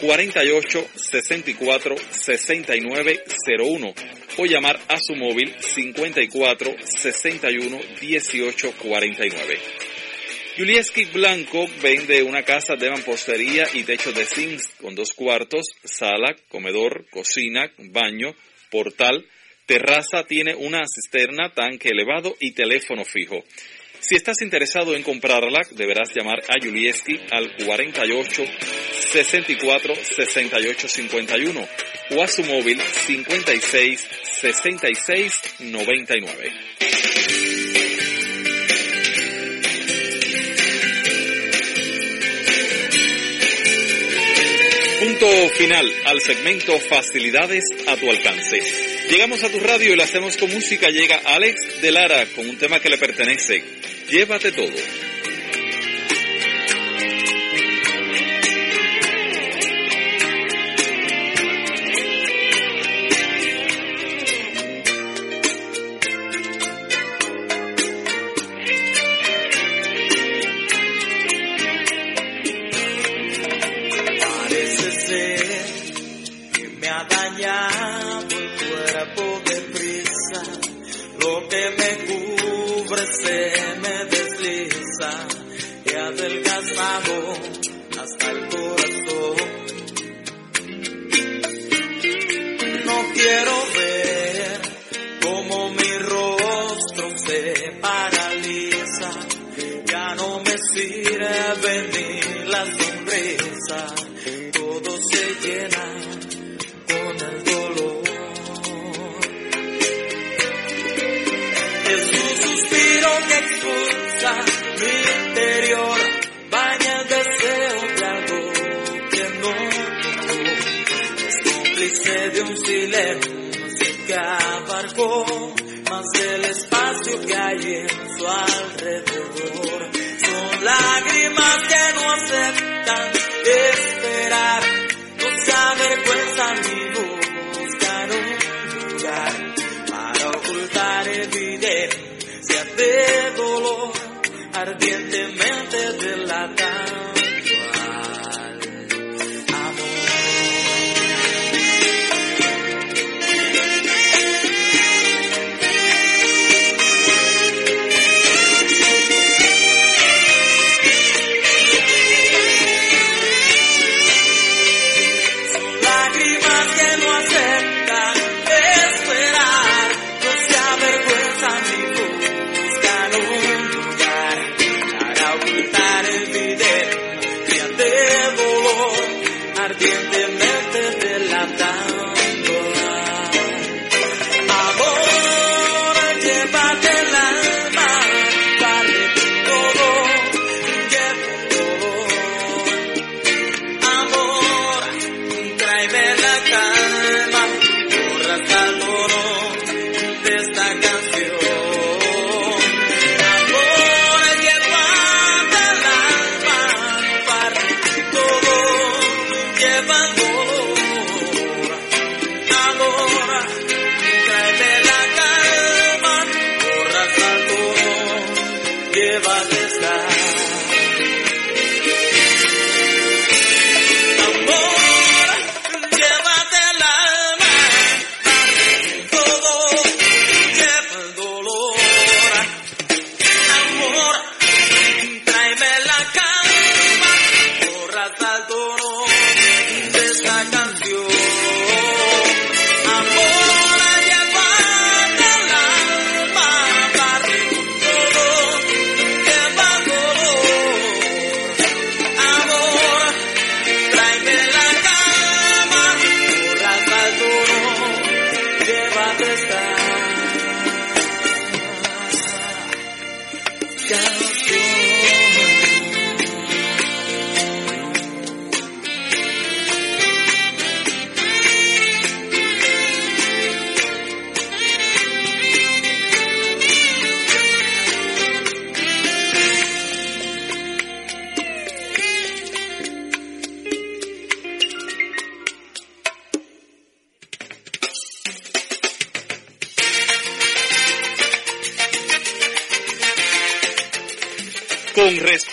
48 0.00 0.88
64 0.94 1.96
69 2.10 3.24
01 3.58 3.94
o 4.38 4.46
llamar 4.46 4.80
a 4.88 4.96
su 4.98 5.14
móvil 5.14 5.54
54 5.58 6.74
61 6.84 7.80
18 8.00 8.72
49. 8.72 9.58
Julieski 10.56 11.06
Blanco 11.06 11.66
vende 11.82 12.22
una 12.22 12.42
casa 12.42 12.76
de 12.76 12.90
mampostería 12.90 13.64
y 13.72 13.84
techo 13.84 14.12
de 14.12 14.26
zinc 14.26 14.60
con 14.82 14.94
dos 14.94 15.12
cuartos, 15.14 15.64
sala, 15.82 16.36
comedor, 16.50 17.06
cocina, 17.08 17.72
baño, 17.78 18.34
portal, 18.70 19.24
terraza, 19.64 20.24
tiene 20.24 20.54
una 20.54 20.82
cisterna, 20.86 21.54
tanque 21.54 21.88
elevado 21.88 22.36
y 22.38 22.52
teléfono 22.52 23.04
fijo. 23.04 23.42
Si 24.02 24.16
estás 24.16 24.42
interesado 24.42 24.96
en 24.96 25.04
comprarla, 25.04 25.60
deberás 25.70 26.12
llamar 26.12 26.40
a 26.48 26.54
Julieski 26.60 27.20
al 27.30 27.54
48 27.64 28.42
64 29.12 29.94
68 29.94 30.88
51 30.88 31.68
o 32.10 32.22
a 32.22 32.26
su 32.26 32.42
móvil 32.42 32.80
56 32.80 34.08
66 34.24 35.40
99. 35.60 36.52
Punto 44.98 45.48
final 45.50 45.86
al 46.06 46.20
segmento 46.20 46.76
Facilidades 46.80 47.64
a 47.86 47.96
tu 47.96 48.10
alcance. 48.10 48.91
Llegamos 49.10 49.42
a 49.42 49.50
tu 49.50 49.60
radio 49.60 49.92
y 49.92 49.96
lo 49.96 50.02
hacemos 50.02 50.36
con 50.36 50.52
música. 50.52 50.88
Llega 50.88 51.20
Alex 51.24 51.82
de 51.82 51.90
Lara 51.90 52.26
con 52.34 52.48
un 52.48 52.56
tema 52.56 52.80
que 52.80 52.88
le 52.88 52.98
pertenece. 52.98 53.62
Llévate 54.08 54.52
todo. 54.52 54.72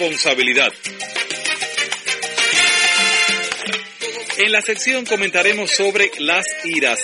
Responsabilidad. 0.09 0.73
En 4.37 4.51
la 4.51 4.61
sección 4.61 5.05
comentaremos 5.05 5.69
sobre 5.69 6.11
las 6.19 6.45
iras. 6.65 6.99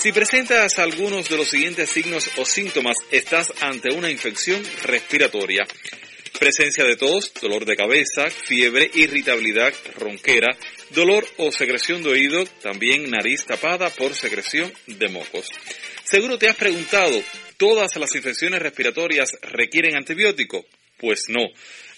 Si 0.00 0.10
presentas 0.10 0.78
algunos 0.78 1.28
de 1.28 1.36
los 1.36 1.48
siguientes 1.48 1.88
signos 1.90 2.28
o 2.38 2.44
síntomas, 2.44 2.96
estás 3.12 3.52
ante 3.60 3.92
una 3.92 4.10
infección 4.10 4.60
respiratoria. 4.82 5.64
Presencia 6.40 6.84
de 6.84 6.96
tos, 6.96 7.32
dolor 7.40 7.64
de 7.64 7.76
cabeza, 7.76 8.28
fiebre, 8.28 8.90
irritabilidad, 8.94 9.72
ronquera, 9.94 10.56
dolor 10.90 11.24
o 11.36 11.52
secreción 11.52 12.02
de 12.02 12.10
oído, 12.10 12.44
también 12.60 13.08
nariz 13.08 13.44
tapada 13.44 13.90
por 13.90 14.14
secreción 14.14 14.72
de 14.88 15.08
mocos. 15.08 15.46
Seguro 16.02 16.38
te 16.38 16.48
has 16.48 16.56
preguntado, 16.56 17.22
¿todas 17.56 17.94
las 17.96 18.12
infecciones 18.16 18.60
respiratorias 18.60 19.30
requieren 19.42 19.94
antibiótico? 19.94 20.64
Pues 20.98 21.24
no. 21.28 21.42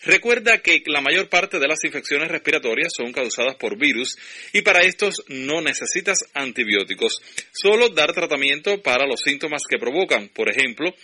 Recuerda 0.04 0.58
que 0.58 0.82
la 0.86 1.00
mayor 1.00 1.28
parte 1.28 1.58
de 1.58 1.66
las 1.66 1.82
infecciones 1.82 2.28
respiratorias 2.28 2.92
son 2.94 3.12
causadas 3.12 3.56
por 3.56 3.78
virus 3.78 4.16
y 4.52 4.60
para 4.60 4.82
estos 4.82 5.22
no 5.28 5.62
necesitas 5.62 6.18
antibióticos, 6.34 7.22
solo 7.52 7.88
dar 7.88 8.12
tratamiento 8.12 8.82
para 8.82 9.06
los 9.06 9.20
síntomas 9.20 9.62
que 9.68 9.78
provocan, 9.78 10.28
por 10.28 10.50
ejemplo, 10.50 10.94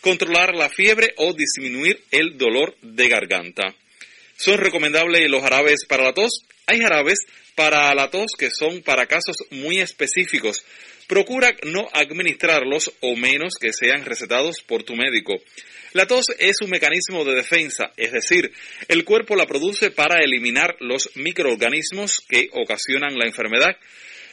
controlar 0.00 0.54
la 0.54 0.68
fiebre 0.68 1.14
o 1.16 1.32
disminuir 1.32 2.00
el 2.12 2.38
dolor 2.38 2.76
de 2.80 3.08
garganta. 3.08 3.74
¿Son 4.36 4.58
recomendables 4.58 5.28
los 5.28 5.42
jarabes 5.42 5.84
para 5.88 6.04
la 6.04 6.12
tos? 6.12 6.44
Hay 6.66 6.80
jarabes 6.80 7.20
para 7.54 7.92
la 7.94 8.10
tos 8.10 8.32
que 8.38 8.50
son 8.50 8.82
para 8.82 9.06
casos 9.06 9.36
muy 9.50 9.78
específicos. 9.80 10.64
Procura 11.06 11.54
no 11.64 11.88
administrarlos 11.92 12.92
o 13.00 13.14
menos 13.16 13.54
que 13.60 13.72
sean 13.72 14.04
recetados 14.04 14.62
por 14.62 14.82
tu 14.84 14.94
médico. 14.94 15.34
La 15.92 16.06
tos 16.06 16.26
es 16.38 16.56
un 16.60 16.70
mecanismo 16.70 17.24
de 17.24 17.36
defensa, 17.36 17.92
es 17.96 18.10
decir, 18.10 18.52
el 18.88 19.04
cuerpo 19.04 19.36
la 19.36 19.46
produce 19.46 19.90
para 19.90 20.24
eliminar 20.24 20.76
los 20.80 21.10
microorganismos 21.14 22.20
que 22.28 22.48
ocasionan 22.52 23.16
la 23.16 23.26
enfermedad. 23.26 23.76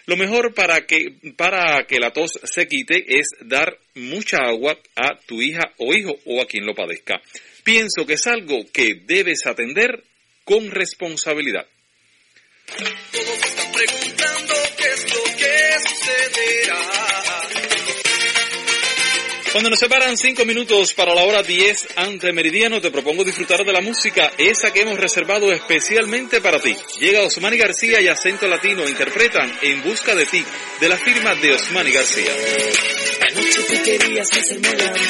Lo 0.07 0.17
mejor 0.17 0.53
para 0.53 0.87
que, 0.87 1.13
para 1.37 1.85
que 1.87 1.99
la 1.99 2.11
tos 2.11 2.31
se 2.43 2.67
quite 2.67 3.19
es 3.19 3.27
dar 3.41 3.77
mucha 3.93 4.37
agua 4.37 4.79
a 4.95 5.19
tu 5.27 5.41
hija 5.41 5.73
o 5.77 5.93
hijo 5.93 6.15
o 6.25 6.41
a 6.41 6.47
quien 6.47 6.65
lo 6.65 6.73
padezca. 6.73 7.21
Pienso 7.63 8.07
que 8.07 8.13
es 8.13 8.25
algo 8.25 8.65
que 8.73 8.95
debes 9.05 9.45
atender 9.45 10.03
con 10.43 10.71
responsabilidad. 10.71 11.67
Cuando 19.51 19.69
nos 19.69 19.79
separan 19.79 20.17
cinco 20.17 20.45
minutos 20.45 20.93
para 20.93 21.13
la 21.13 21.23
hora 21.23 21.43
10 21.43 21.89
ante 21.97 22.31
meridiano, 22.31 22.79
te 22.79 22.89
propongo 22.89 23.25
disfrutar 23.25 23.65
de 23.65 23.73
la 23.73 23.81
música, 23.81 24.31
esa 24.37 24.71
que 24.71 24.81
hemos 24.81 24.97
reservado 24.97 25.51
especialmente 25.51 26.39
para 26.39 26.59
ti. 26.59 26.73
Llega 26.99 27.21
Osmani 27.21 27.57
García 27.57 27.99
y 27.99 28.07
Acento 28.07 28.47
Latino 28.47 28.87
interpretan 28.87 29.51
En 29.61 29.83
Busca 29.83 30.15
de 30.15 30.25
Ti, 30.25 30.43
de 30.79 30.89
la 30.89 30.97
firma 30.97 31.35
de 31.35 31.53
Osmani 31.53 31.91
García. 31.91 32.31
Anoche 33.29 33.63
tú 33.67 33.83
querías 33.83 34.31
hacerme 34.31 34.69
el 34.69 34.81
amor. 34.81 35.01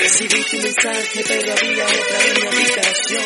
Recibí 0.00 0.42
tu 0.42 0.56
mensaje, 0.58 1.24
pero 1.28 1.52
había 1.52 1.84
otra 1.84 2.24
en 2.26 2.34
mi 2.34 2.46
habitación. 2.48 3.24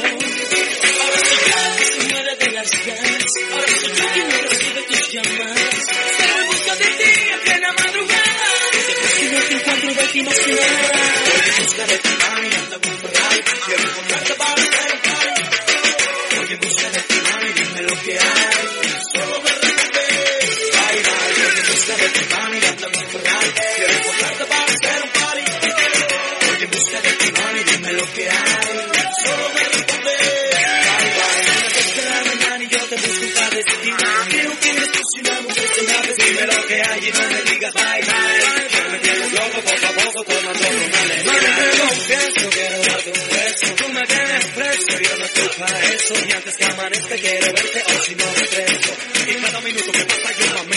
Ahora 1.01 1.19
soy 1.19 1.39
yo 1.49 2.15
muere 2.15 2.37
de 2.37 2.51
las 2.53 2.71
ganas. 2.87 3.25
Ahora 3.51 3.67
soy 3.69 3.93
yo 3.97 4.05
quien 4.13 4.31
recibe 4.49 4.83
tus 4.83 4.96
llamadas. 5.17 5.57
Estoy 5.57 6.41
en 6.41 6.47
busca 6.47 6.77
de 6.77 6.85
ti 6.85 7.13
en 7.33 7.41
plena 7.41 7.73
madrugada. 7.73 8.49
Desde 8.73 8.95
que 8.95 9.33
no 9.33 9.41
te 9.41 9.55
encuentro 9.55 9.95
de 9.95 10.09
ti 10.09 10.23
más 10.23 10.39
que 10.41 10.53
nada. 10.53 11.01
Busca 11.63 11.87
de 11.87 11.99
ti, 11.99 12.09
mami, 12.23 12.49
anda 12.55 12.79
muy 12.83 12.97
Ferrari. 12.99 13.43
Quiero 13.67 13.83
encontrarte 13.83 14.35
para 14.35 14.55
party. 14.55 15.43
Voy 16.37 16.53
en 16.53 16.61
busca 16.61 16.91
de 16.91 17.01
ti, 17.01 17.15
mami, 17.25 17.53
dime 17.53 17.83
lo 17.83 18.03
que 18.03 18.19
hay. 18.19 19.56
Para 45.59 45.81
eso. 45.81 46.15
Y 46.15 46.33
antes 46.33 46.57
que 46.57 46.65
amanezca 46.65 47.17
quiero 47.17 47.47
verte 47.53 47.83
o 47.87 48.03
si 48.03 48.15
no 48.15 48.25
me 48.27 48.47
preso. 48.47 48.93
Y 49.27 49.35
cada 49.43 49.61
minuto 49.61 49.93
que 49.93 50.05
pasa 50.05 50.33
yo 50.39 50.65
me 50.65 50.76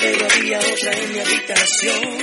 pero 0.00 0.26
había 0.30 0.58
otra 0.58 0.92
en 0.92 1.12
mi 1.12 1.18
habitación. 1.18 2.18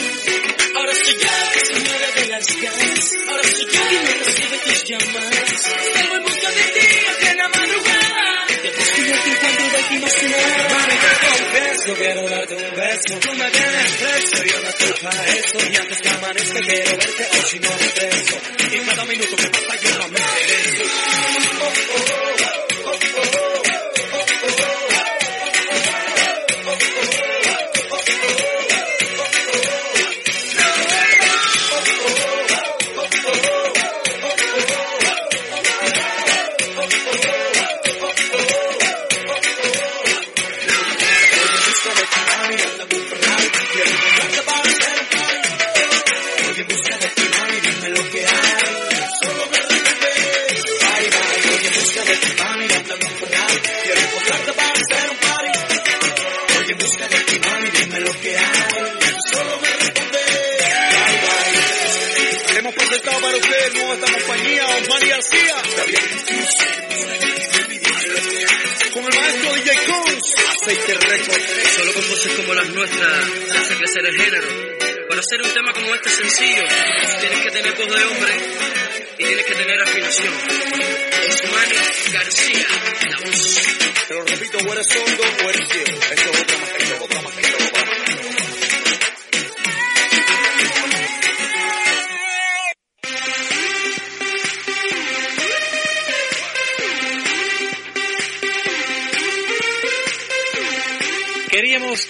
Ahora 0.76 0.94
soy 0.96 1.18
yo 1.18 1.30
que 1.54 1.66
se 1.66 1.74
muere 1.74 2.12
de 2.16 2.28
las 2.28 2.48
ganas. 2.48 3.12
Ahora 3.30 3.44
soy 3.44 3.66
yo 3.72 3.82
quien 3.88 4.04
no 4.04 4.12
recibe 4.26 4.58
tus 4.66 4.84
llamadas. 4.86 5.76
Vengo 5.96 6.16
en 6.16 6.24
busca 6.24 6.50
de 6.50 6.64
ti 6.64 6.88
a 7.08 7.20
plena 7.20 7.50
madrugada. 7.50 8.48
Te 8.48 8.72
busco 8.72 9.02
y 9.02 9.10
no 9.10 9.18
te 9.24 9.30
encuentro 9.30 9.66
de 9.70 9.84
ti 9.90 10.00
más 10.00 10.24
nada. 10.24 10.68
Mami, 10.70 10.96
te 10.98 11.28
confieso, 11.28 11.96
quiero 11.96 12.30
darte 12.30 12.56
un 12.56 12.76
beso. 12.76 13.20
Tú 13.20 13.34
me 13.34 13.52
tienes 13.52 13.92
preso, 13.98 14.44
yo 14.44 14.62
no 14.62 14.70
estoy 14.70 14.94
para 15.02 15.26
eso. 15.26 15.58
Y 15.72 15.76
antes 15.76 15.98
que 16.02 16.10
amanezca 16.10 16.60
quiero 16.62 16.98
verte 16.98 17.28
o 17.32 17.48
si 17.48 17.60
no 17.60 17.70
me 17.70 17.88
preso. 17.88 18.38
Y 18.70 18.86
cada 18.98 19.06
minuto 19.06 19.36
que 19.36 19.50
pasa 19.50 19.76
yo 19.82 19.98
más 20.00 20.10
me. 20.10 20.87
Ustedes 63.68 63.74
nueva 63.74 63.94
esta 63.96 64.12
compañía, 64.12 64.66
Osmani 64.66 65.10
García. 65.10 65.56
Con 68.94 69.04
el 69.04 69.20
maestro 69.20 69.54
DJ 69.54 69.86
Cons, 69.86 70.36
Aceite 70.48 70.94
Record. 70.94 71.42
Solo 71.76 71.94
con 71.94 72.10
voces 72.10 72.34
como 72.34 72.54
las 72.54 72.70
nuestras 72.70 73.24
hace 73.56 73.76
crecer 73.76 74.06
el 74.06 74.16
género. 74.16 74.48
Para 75.10 75.22
hacer 75.22 75.42
un 75.42 75.54
tema 75.54 75.74
como 75.74 75.96
este 75.96 76.10
sencillo, 76.10 76.64
tienes 77.20 77.40
que 77.42 77.52
tener 77.52 77.74
voz 77.76 77.88
de 77.88 78.04
hombre 78.06 78.34
y 79.18 79.24
tienes 79.24 79.46
que 79.46 79.56
tener 79.56 79.82
afinación. 79.82 80.34
Osmani 81.30 81.76
García, 82.12 82.68
la 83.10 83.20
voz. 83.30 83.56
Te 84.08 84.14
lo 84.14 84.24
repito, 84.24 84.58
o 84.58 84.74
eres 84.74 84.88
sordo 84.88 85.24
o 85.46 85.50
eres 85.50 85.68
ciego. 85.70 85.87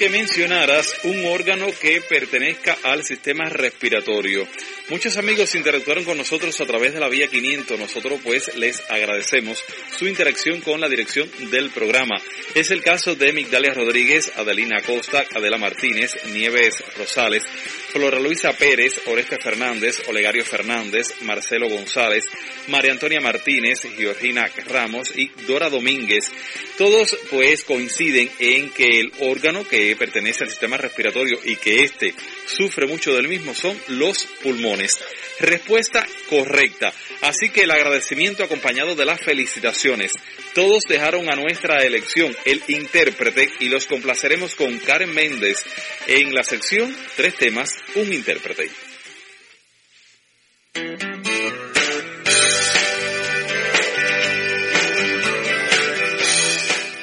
Que 0.08 0.14
mencionaras 0.14 0.94
un 1.04 1.26
órgano 1.26 1.68
que 1.82 2.00
pertenezca 2.00 2.78
al 2.84 3.04
sistema 3.04 3.50
respiratorio. 3.50 4.48
Muchos 4.90 5.18
amigos 5.18 5.54
interactuaron 5.54 6.06
con 6.06 6.18
nosotros 6.18 6.62
a 6.62 6.66
través 6.66 6.94
de 6.94 7.02
la 7.02 7.10
vía 7.10 7.28
500. 7.28 7.78
Nosotros 7.78 8.22
pues 8.24 8.56
les 8.56 8.82
agradecemos 8.90 9.62
su 9.98 10.08
interacción 10.08 10.62
con 10.62 10.80
la 10.80 10.88
dirección 10.88 11.30
del 11.52 11.72
programa. 11.72 12.16
Es 12.56 12.72
el 12.72 12.82
caso 12.82 13.16
de 13.16 13.34
Migdalia 13.34 13.74
Rodríguez, 13.74 14.32
Adelina 14.38 14.82
Costa, 14.82 15.26
Adela 15.36 15.58
Martínez, 15.58 16.16
Nieves 16.32 16.76
Rosales, 16.98 17.44
Flora 17.92 18.20
Luisa 18.20 18.52
Pérez, 18.54 19.02
Oreste 19.08 19.38
Fernández, 19.38 20.02
Olegario 20.08 20.44
Fernández, 20.44 21.22
Marcelo 21.22 21.70
González, 21.70 22.26
María 22.68 22.92
Antonia 22.92 23.22
Martínez, 23.22 23.82
Georgina 23.96 24.50
Ramos 24.68 25.16
y 25.16 25.30
Dora 25.48 25.70
Domínguez. 25.70 26.32
Todos 26.78 27.18
pues 27.30 27.64
coinciden 27.64 28.30
en 28.40 28.70
que 28.72 29.00
el 29.00 29.12
órgano 29.22 29.68
que 29.68 29.96
pertenece 29.96 30.44
al 30.44 30.50
sistema 30.50 30.78
respiratorio 30.78 31.40
y 31.44 31.56
que 31.56 31.84
éste 31.84 32.14
sufre 32.46 32.88
mucho 32.88 33.16
del 33.16 33.28
mismo 33.28 33.54
son 33.54 33.80
los 33.88 34.26
pulmones. 34.44 35.00
Respuesta 35.40 36.06
correcta. 36.30 36.94
Así 37.22 37.50
que 37.50 37.64
el 37.64 37.72
agradecimiento 37.72 38.44
acompañado 38.44 38.96
de 38.96 39.06
las 39.06 39.22
felicitaciones. 39.22 40.14
Todos 40.56 40.84
dejaron 40.88 41.32
a 41.32 41.36
nuestra 41.36 41.84
elección 41.84 42.36
el 42.46 42.64
intérprete 42.68 43.50
y 43.60 43.70
los 43.70 43.86
complaceremos 43.86 44.56
con 44.56 44.78
Karen 44.80 45.14
Méndez 45.14 45.64
en 46.08 46.34
la 46.34 46.44
sección 46.44 46.96
Tres 47.16 47.36
temas, 47.36 47.70
un 47.96 48.12
intérprete. 48.14 48.70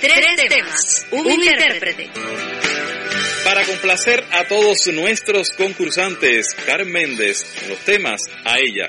Tres 0.01 0.49
temas, 0.49 1.07
un 1.13 1.31
intérprete. 1.31 2.54
Para 3.45 3.65
complacer 3.65 4.25
a 4.33 4.45
todos 4.49 4.87
nuestros 4.89 5.51
concursantes, 5.51 6.55
Karen 6.67 6.91
Méndez, 6.91 7.69
los 7.69 7.79
temas, 7.81 8.23
a 8.45 8.59
ella, 8.59 8.89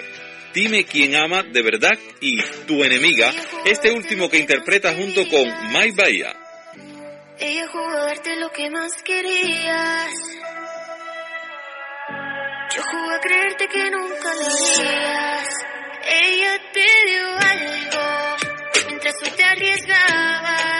Dime 0.55 0.85
quién 0.85 1.17
ama 1.17 1.43
de 1.43 1.61
verdad 1.61 1.99
y 2.21 2.41
tu 2.65 2.81
enemiga, 2.81 3.29
este 3.65 3.91
último 3.91 4.29
que 4.29 4.37
interpreta 4.37 4.93
junto 4.93 5.27
con 5.27 5.43
Mike 5.73 5.95
Bahía. 5.97 6.33
Ella 7.37 7.67
jugó 7.67 7.89
a 7.89 8.05
darte 8.05 8.37
lo 8.37 8.49
que 8.51 8.69
más 8.69 8.93
querías. 9.03 10.13
Yo 12.73 12.83
jugué 12.83 13.15
a 13.15 13.19
creerte 13.19 13.67
que 13.67 13.91
nunca 13.91 14.33
lo 14.33 14.47
harías. 14.47 15.47
Ella 16.07 16.61
te 16.71 16.85
dio 17.05 17.37
algo 17.37 18.37
mientras 18.87 19.15
tú 19.21 19.29
te 19.35 19.43
arriesgabas. 19.43 20.74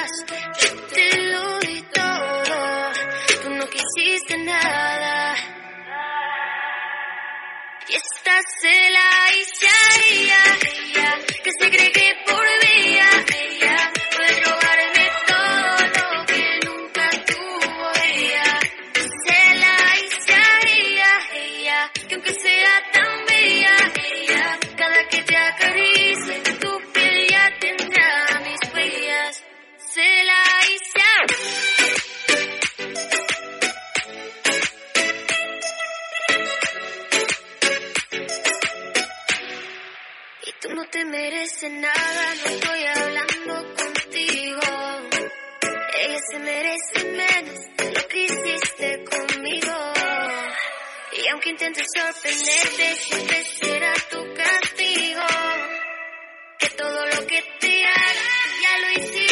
Nada. 4.46 5.36
Y 7.88 7.93
esta 7.96 8.39
se 8.62 8.89
la 8.89 9.36
hice 9.36 9.68
a 9.68 9.96
ella, 10.12 10.43
que 11.43 11.52
se 11.60 11.70
cree 11.70 11.91
que 11.91 12.14
por 12.26 12.46
mereces 41.56 41.72
nada, 41.72 42.36
no 42.36 42.49
estoy 42.49 42.84
hablando 42.86 43.76
contigo. 43.76 44.62
Ella 45.99 46.20
se 46.30 46.39
merece 46.39 47.03
menos 47.12 47.78
de 47.78 47.91
lo 47.91 48.08
que 48.08 48.24
hiciste 48.24 49.03
conmigo. 49.06 49.93
Y 51.14 51.28
aunque 51.30 51.49
intentes 51.51 51.86
sorprenderte, 51.95 52.95
siempre 52.95 53.45
será 53.45 53.93
tu 54.10 54.34
castigo. 54.34 55.22
Que 56.60 56.70
todo 56.70 57.06
lo 57.06 57.28
que 57.28 57.43
te 57.60 57.86
haga, 57.86 58.32
ya 58.62 58.78
lo 58.80 58.89
hiciste 58.99 59.24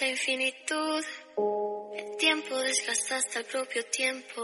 la 0.00 0.08
infinitud. 0.08 1.02
El 1.94 2.16
tiempo 2.18 2.58
desgasta 2.58 3.16
hasta 3.16 3.38
el 3.38 3.46
propio 3.46 3.82
tiempo. 3.86 4.42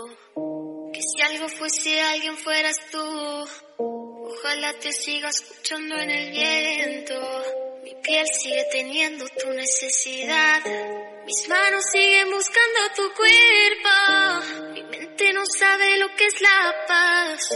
Que 0.90 1.00
si 1.02 1.22
algo 1.22 1.48
fuese 1.50 2.00
alguien 2.00 2.36
fueras 2.38 2.76
tú. 2.90 3.44
Ojalá 3.78 4.72
te 4.80 4.90
siga 4.90 5.28
escuchando 5.28 5.96
en 5.96 6.10
el 6.10 6.30
viento. 6.30 7.20
Mi 7.84 7.94
piel 8.02 8.26
sigue 8.26 8.64
teniendo 8.72 9.26
tu 9.28 9.50
necesidad. 9.50 10.62
Mis 11.26 11.46
manos 11.46 11.84
siguen 11.92 12.30
buscando 12.30 12.80
tu 12.96 13.02
cuerpo. 13.14 14.72
Mi 14.72 14.82
mente 14.84 15.32
no 15.34 15.42
sabe 15.58 15.98
lo 15.98 16.08
que 16.16 16.24
es 16.24 16.40
la 16.40 16.74
paz. 16.88 17.48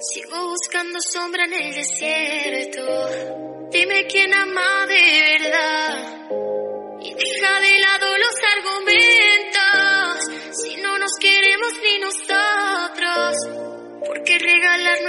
Sigo 0.00 0.48
buscando 0.48 1.00
sombra 1.00 1.44
en 1.44 1.52
el 1.54 1.72
desierto. 1.72 3.70
Dime 3.70 4.06
quién 4.06 4.34
ama 4.34 4.86
de 4.86 5.38
verdad. 5.38 6.45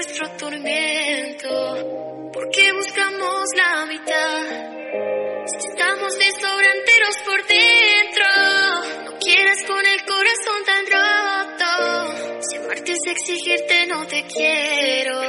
Nuestro 0.07 0.29
tormento? 0.37 2.31
¿Por 2.31 2.49
qué 2.49 2.71
buscamos 2.71 3.45
la 3.55 3.85
mitad? 3.87 4.43
Si 5.45 5.67
estamos 5.67 6.17
desobranteros 6.17 7.17
por 7.25 7.45
dentro. 7.45 8.25
No 9.03 9.19
quieras 9.19 9.63
con 9.63 9.85
el 9.85 10.05
corazón 10.05 10.63
tan 10.65 10.85
roto. 10.85 12.41
Si 12.41 12.57
amarte 12.57 12.91
es 12.93 13.05
exigirte, 13.05 13.85
no 13.87 14.07
te 14.07 14.23
quiero. 14.23 15.19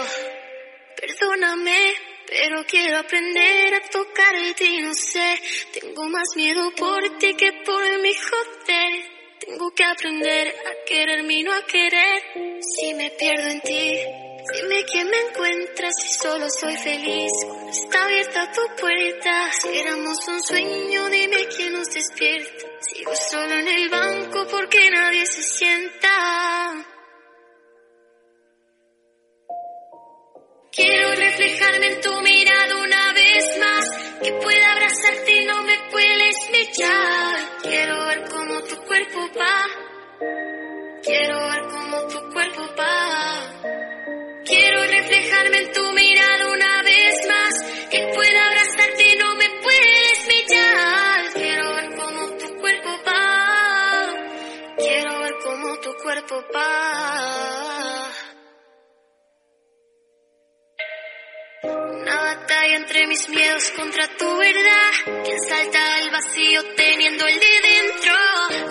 Perdóname, 1.00 1.94
pero 2.26 2.64
quiero 2.64 2.98
aprender 2.98 3.74
a 3.74 3.80
tocarte 3.88 4.64
y 4.64 4.82
no 4.82 4.94
sé. 4.94 5.40
Tengo 5.80 6.08
más 6.08 6.28
miedo 6.36 6.70
por 6.76 7.18
ti 7.18 7.34
que 7.34 7.52
por 7.64 8.00
mi 8.00 8.14
joder. 8.14 9.18
Tengo 9.40 9.72
que 9.74 9.84
aprender 9.84 10.48
a 10.48 10.84
quererme 10.86 11.34
y 11.34 11.42
no 11.42 11.52
a 11.52 11.64
querer. 11.64 12.22
Si 12.60 12.94
me 12.94 13.10
pierdo 13.10 13.48
en 13.48 13.60
ti, 13.60 14.27
dime 14.54 14.84
quién 14.84 15.08
me 15.08 15.20
encuentras 15.20 15.94
si 16.00 16.12
solo 16.12 16.46
soy 16.50 16.76
feliz. 16.76 17.32
Cuando 17.44 17.70
está 17.70 18.04
abierta 18.04 18.52
tu 18.52 18.80
puerta, 18.80 19.50
si 19.52 19.78
éramos 19.78 20.28
un 20.28 20.42
sueño, 20.42 21.08
dime 21.08 21.46
quién 21.54 21.72
nos 21.72 21.88
despierta. 21.90 22.66
Sigo 22.80 23.14
solo 23.14 23.54
en 23.54 23.68
el 23.68 23.88
banco 23.90 24.46
porque 24.50 24.90
nadie 24.90 25.26
se 25.26 25.42
sienta. 25.42 26.08
Quiero 30.72 31.10
reflejarme 31.10 31.86
en 31.86 32.00
tu 32.00 32.20
mirada 32.20 32.78
una 32.78 33.12
vez 33.12 33.58
más, 33.58 33.90
que 34.22 34.32
pueda 34.34 34.72
abrazarte 34.72 35.32
y 35.32 35.44
no 35.44 35.62
me 35.64 35.76
puedes 35.90 36.36
mirar. 36.52 37.58
Quiero 37.62 38.06
ver 38.06 38.24
cómo 38.30 38.62
tu 38.62 38.76
cuerpo 38.84 39.28
va, 39.40 39.66
quiero 41.02 41.48
ver 41.48 41.62
cómo 41.68 42.02
tu 42.06 42.32
cuerpo 42.32 42.62
va. 42.78 43.18
Quiero 44.48 44.80
reflejarme 44.82 45.58
en 45.58 45.72
tu 45.72 45.92
mirada 45.92 46.50
una 46.50 46.82
vez 46.82 47.14
más, 47.28 47.54
que 47.90 47.98
pueda 48.14 48.46
abrazarte 48.46 49.16
no 49.18 49.34
me 49.36 49.48
puedes 49.62 50.26
mirar. 50.26 51.20
Quiero 51.34 51.74
ver 51.74 51.94
cómo 51.96 52.28
tu 52.38 52.56
cuerpo 52.60 52.88
va, 53.06 54.06
quiero 54.78 55.20
ver 55.20 55.34
cómo 55.44 55.76
tu 55.80 55.94
cuerpo 56.02 56.42
va. 56.54 57.77
Una 61.68 62.16
batalla 62.22 62.76
entre 62.76 63.06
mis 63.06 63.28
miedos 63.28 63.70
contra 63.72 64.08
tu 64.16 64.36
verdad. 64.38 65.24
Que 65.24 65.36
salta 65.48 65.94
al 65.96 66.10
vacío 66.10 66.64
teniendo 66.76 67.26
el 67.26 67.38
de 67.38 67.60
dentro. 67.68 68.14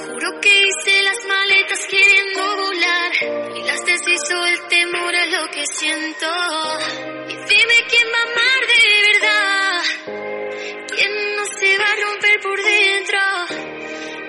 Juro 0.07 0.39
que 0.41 0.49
hice 0.49 1.03
las 1.03 1.25
maletas 1.25 1.79
queriendo 1.87 2.55
volar. 2.57 3.11
Y 3.55 3.63
las 3.63 3.85
deshizo 3.85 4.45
el 4.45 4.67
temor 4.67 5.15
a 5.15 5.25
lo 5.27 5.47
que 5.51 5.65
siento. 5.67 6.27
Y 7.29 7.35
dime 7.35 7.77
quién 7.89 8.07
va 8.13 8.19
a 8.19 8.27
amar 8.31 8.61
de 8.73 8.81
verdad. 9.09 9.81
Quién 10.95 11.35
no 11.35 11.45
se 11.59 11.77
va 11.77 11.91
a 11.91 11.95
romper 11.95 12.39
por 12.41 12.63
dentro. 12.63 13.19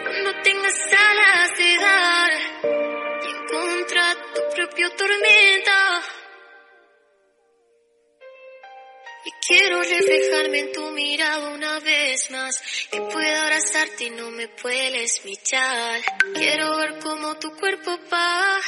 Cuando 0.05 0.43
tengas 0.43 0.93
alas 0.93 1.57
de 1.57 1.77
dar. 1.79 2.33
Y 3.23 3.31
en 3.31 3.47
contra 3.47 4.15
tu 4.35 4.41
propio 4.55 4.91
tormento. 4.91 5.78
Quiero 9.79 10.01
reflejarme 10.01 10.59
en 10.59 10.73
tu 10.73 10.91
mirada 10.91 11.49
una 11.51 11.79
vez 11.81 12.31
más. 12.31 12.63
Que 12.91 13.01
pueda 13.01 13.43
abrazarte 13.43 14.05
y 14.05 14.11
no 14.11 14.31
me 14.31 14.49
puedes 14.49 15.25
mirar. 15.25 16.01
Quiero 16.35 16.77
ver 16.77 16.99
cómo 17.01 17.37
tu 17.39 17.51
cuerpo 17.57 17.99
va. 18.13 18.59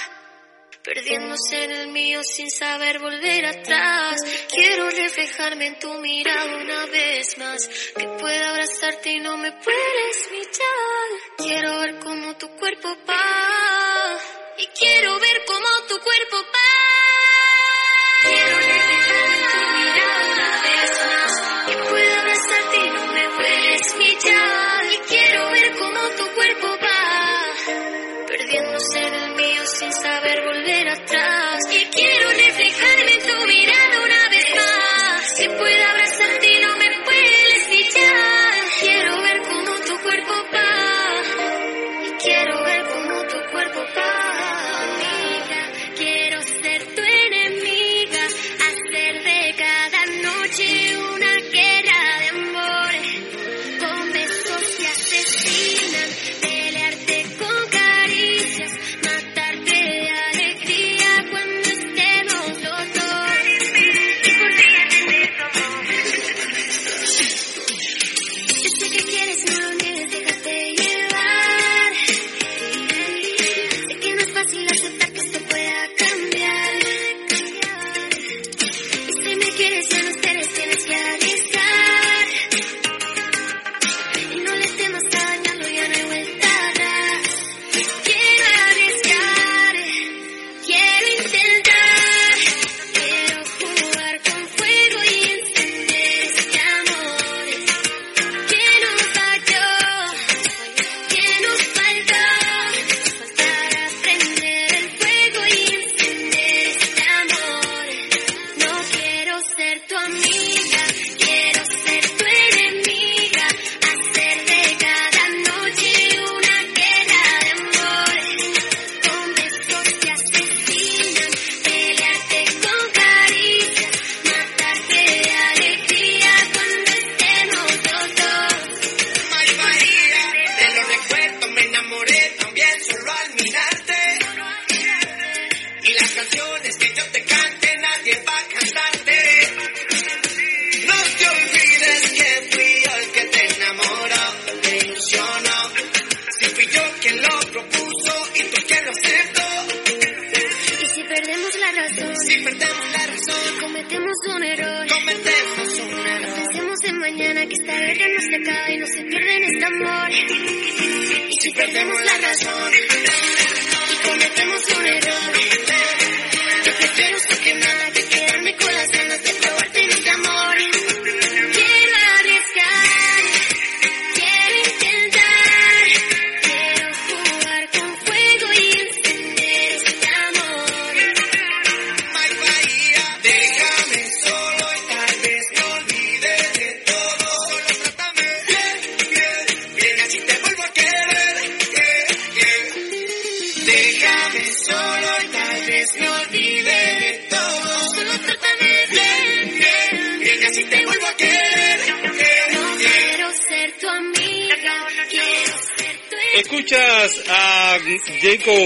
Perdiéndose 0.82 1.64
en 1.64 1.70
el 1.72 1.88
mío 1.88 2.22
sin 2.22 2.50
saber 2.50 2.98
volver 3.00 3.44
atrás. 3.46 4.20
Quiero 4.50 4.88
reflejarme 4.88 5.66
en 5.66 5.78
tu 5.78 5.92
mirada 5.94 6.56
una 6.56 6.86
vez 6.86 7.38
más. 7.38 7.68
Que 7.96 8.06
pueda 8.20 8.50
abrazarte 8.50 9.10
y 9.10 9.20
no 9.20 9.36
me 9.36 9.52
puedes 9.52 10.30
mirar. 10.30 11.36
Quiero 11.38 11.80
ver 11.80 11.98
cómo 12.00 12.36
tu 12.36 12.48
cuerpo 12.56 12.96
va. 13.08 14.18
Y 14.58 14.66
quiero 14.78 15.18
ver 15.18 15.44
cómo 15.46 15.68
tu 15.88 15.98
cuerpo 15.98 16.36
va. 16.36 16.59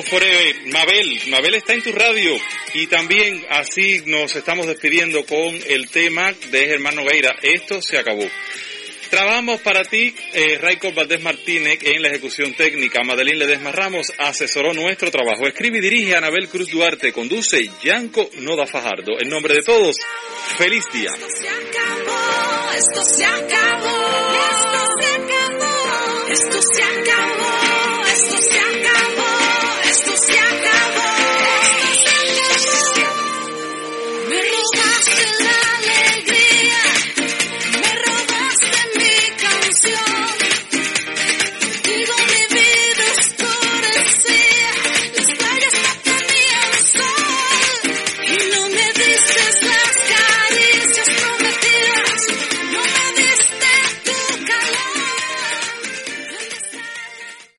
Forever, 0.03 0.67
Mabel, 0.67 1.21
Mabel 1.29 1.55
está 1.55 1.75
en 1.75 1.83
tu 1.83 1.93
radio 1.93 2.37
y 2.75 2.87
también 2.87 3.45
así 3.51 4.03
nos 4.07 4.35
estamos 4.35 4.67
despidiendo 4.67 5.25
con 5.25 5.59
el 5.69 5.89
tema 5.91 6.33
de 6.51 6.67
Germán 6.67 6.97
Nogueira, 6.97 7.37
esto 7.43 7.81
se 7.81 7.99
acabó. 7.99 8.27
Trabajamos 9.11 9.61
para 9.61 9.85
ti, 9.85 10.15
eh, 10.33 10.59
Raico 10.61 10.93
Valdés 10.93 11.23
Martínez 11.23 11.79
en 11.83 12.03
la 12.03 12.09
ejecución 12.09 12.55
técnica, 12.55 13.05
Madeline 13.05 13.39
Ledesma 13.39 13.71
Ramos 13.71 14.13
asesoró 14.19 14.73
nuestro 14.75 15.11
trabajo, 15.11 15.47
escribe 15.47 15.79
y 15.79 15.83
dirige 15.83 16.17
Anabel 16.17 16.49
Cruz 16.49 16.71
Duarte, 16.71 17.13
conduce 17.13 17.71
Yanko 17.83 18.29
Noda 18.39 18.67
Fajardo. 18.67 19.21
En 19.21 19.29
nombre 19.29 19.55
de 19.55 19.63
todos, 19.63 19.97
feliz 20.59 20.85
día. 20.93 21.11
se 21.11 21.49
acabó, 21.49 22.73
esto 22.77 23.05
se 23.05 23.25
acabó, 23.25 24.33
esto 24.51 24.87
se 25.01 25.07
acabó, 25.07 26.29
esto 26.31 26.63
se 26.63 26.83
acabó, 26.83 28.05
esto 28.07 28.37
se 28.39 28.59
acabó. 28.59 28.74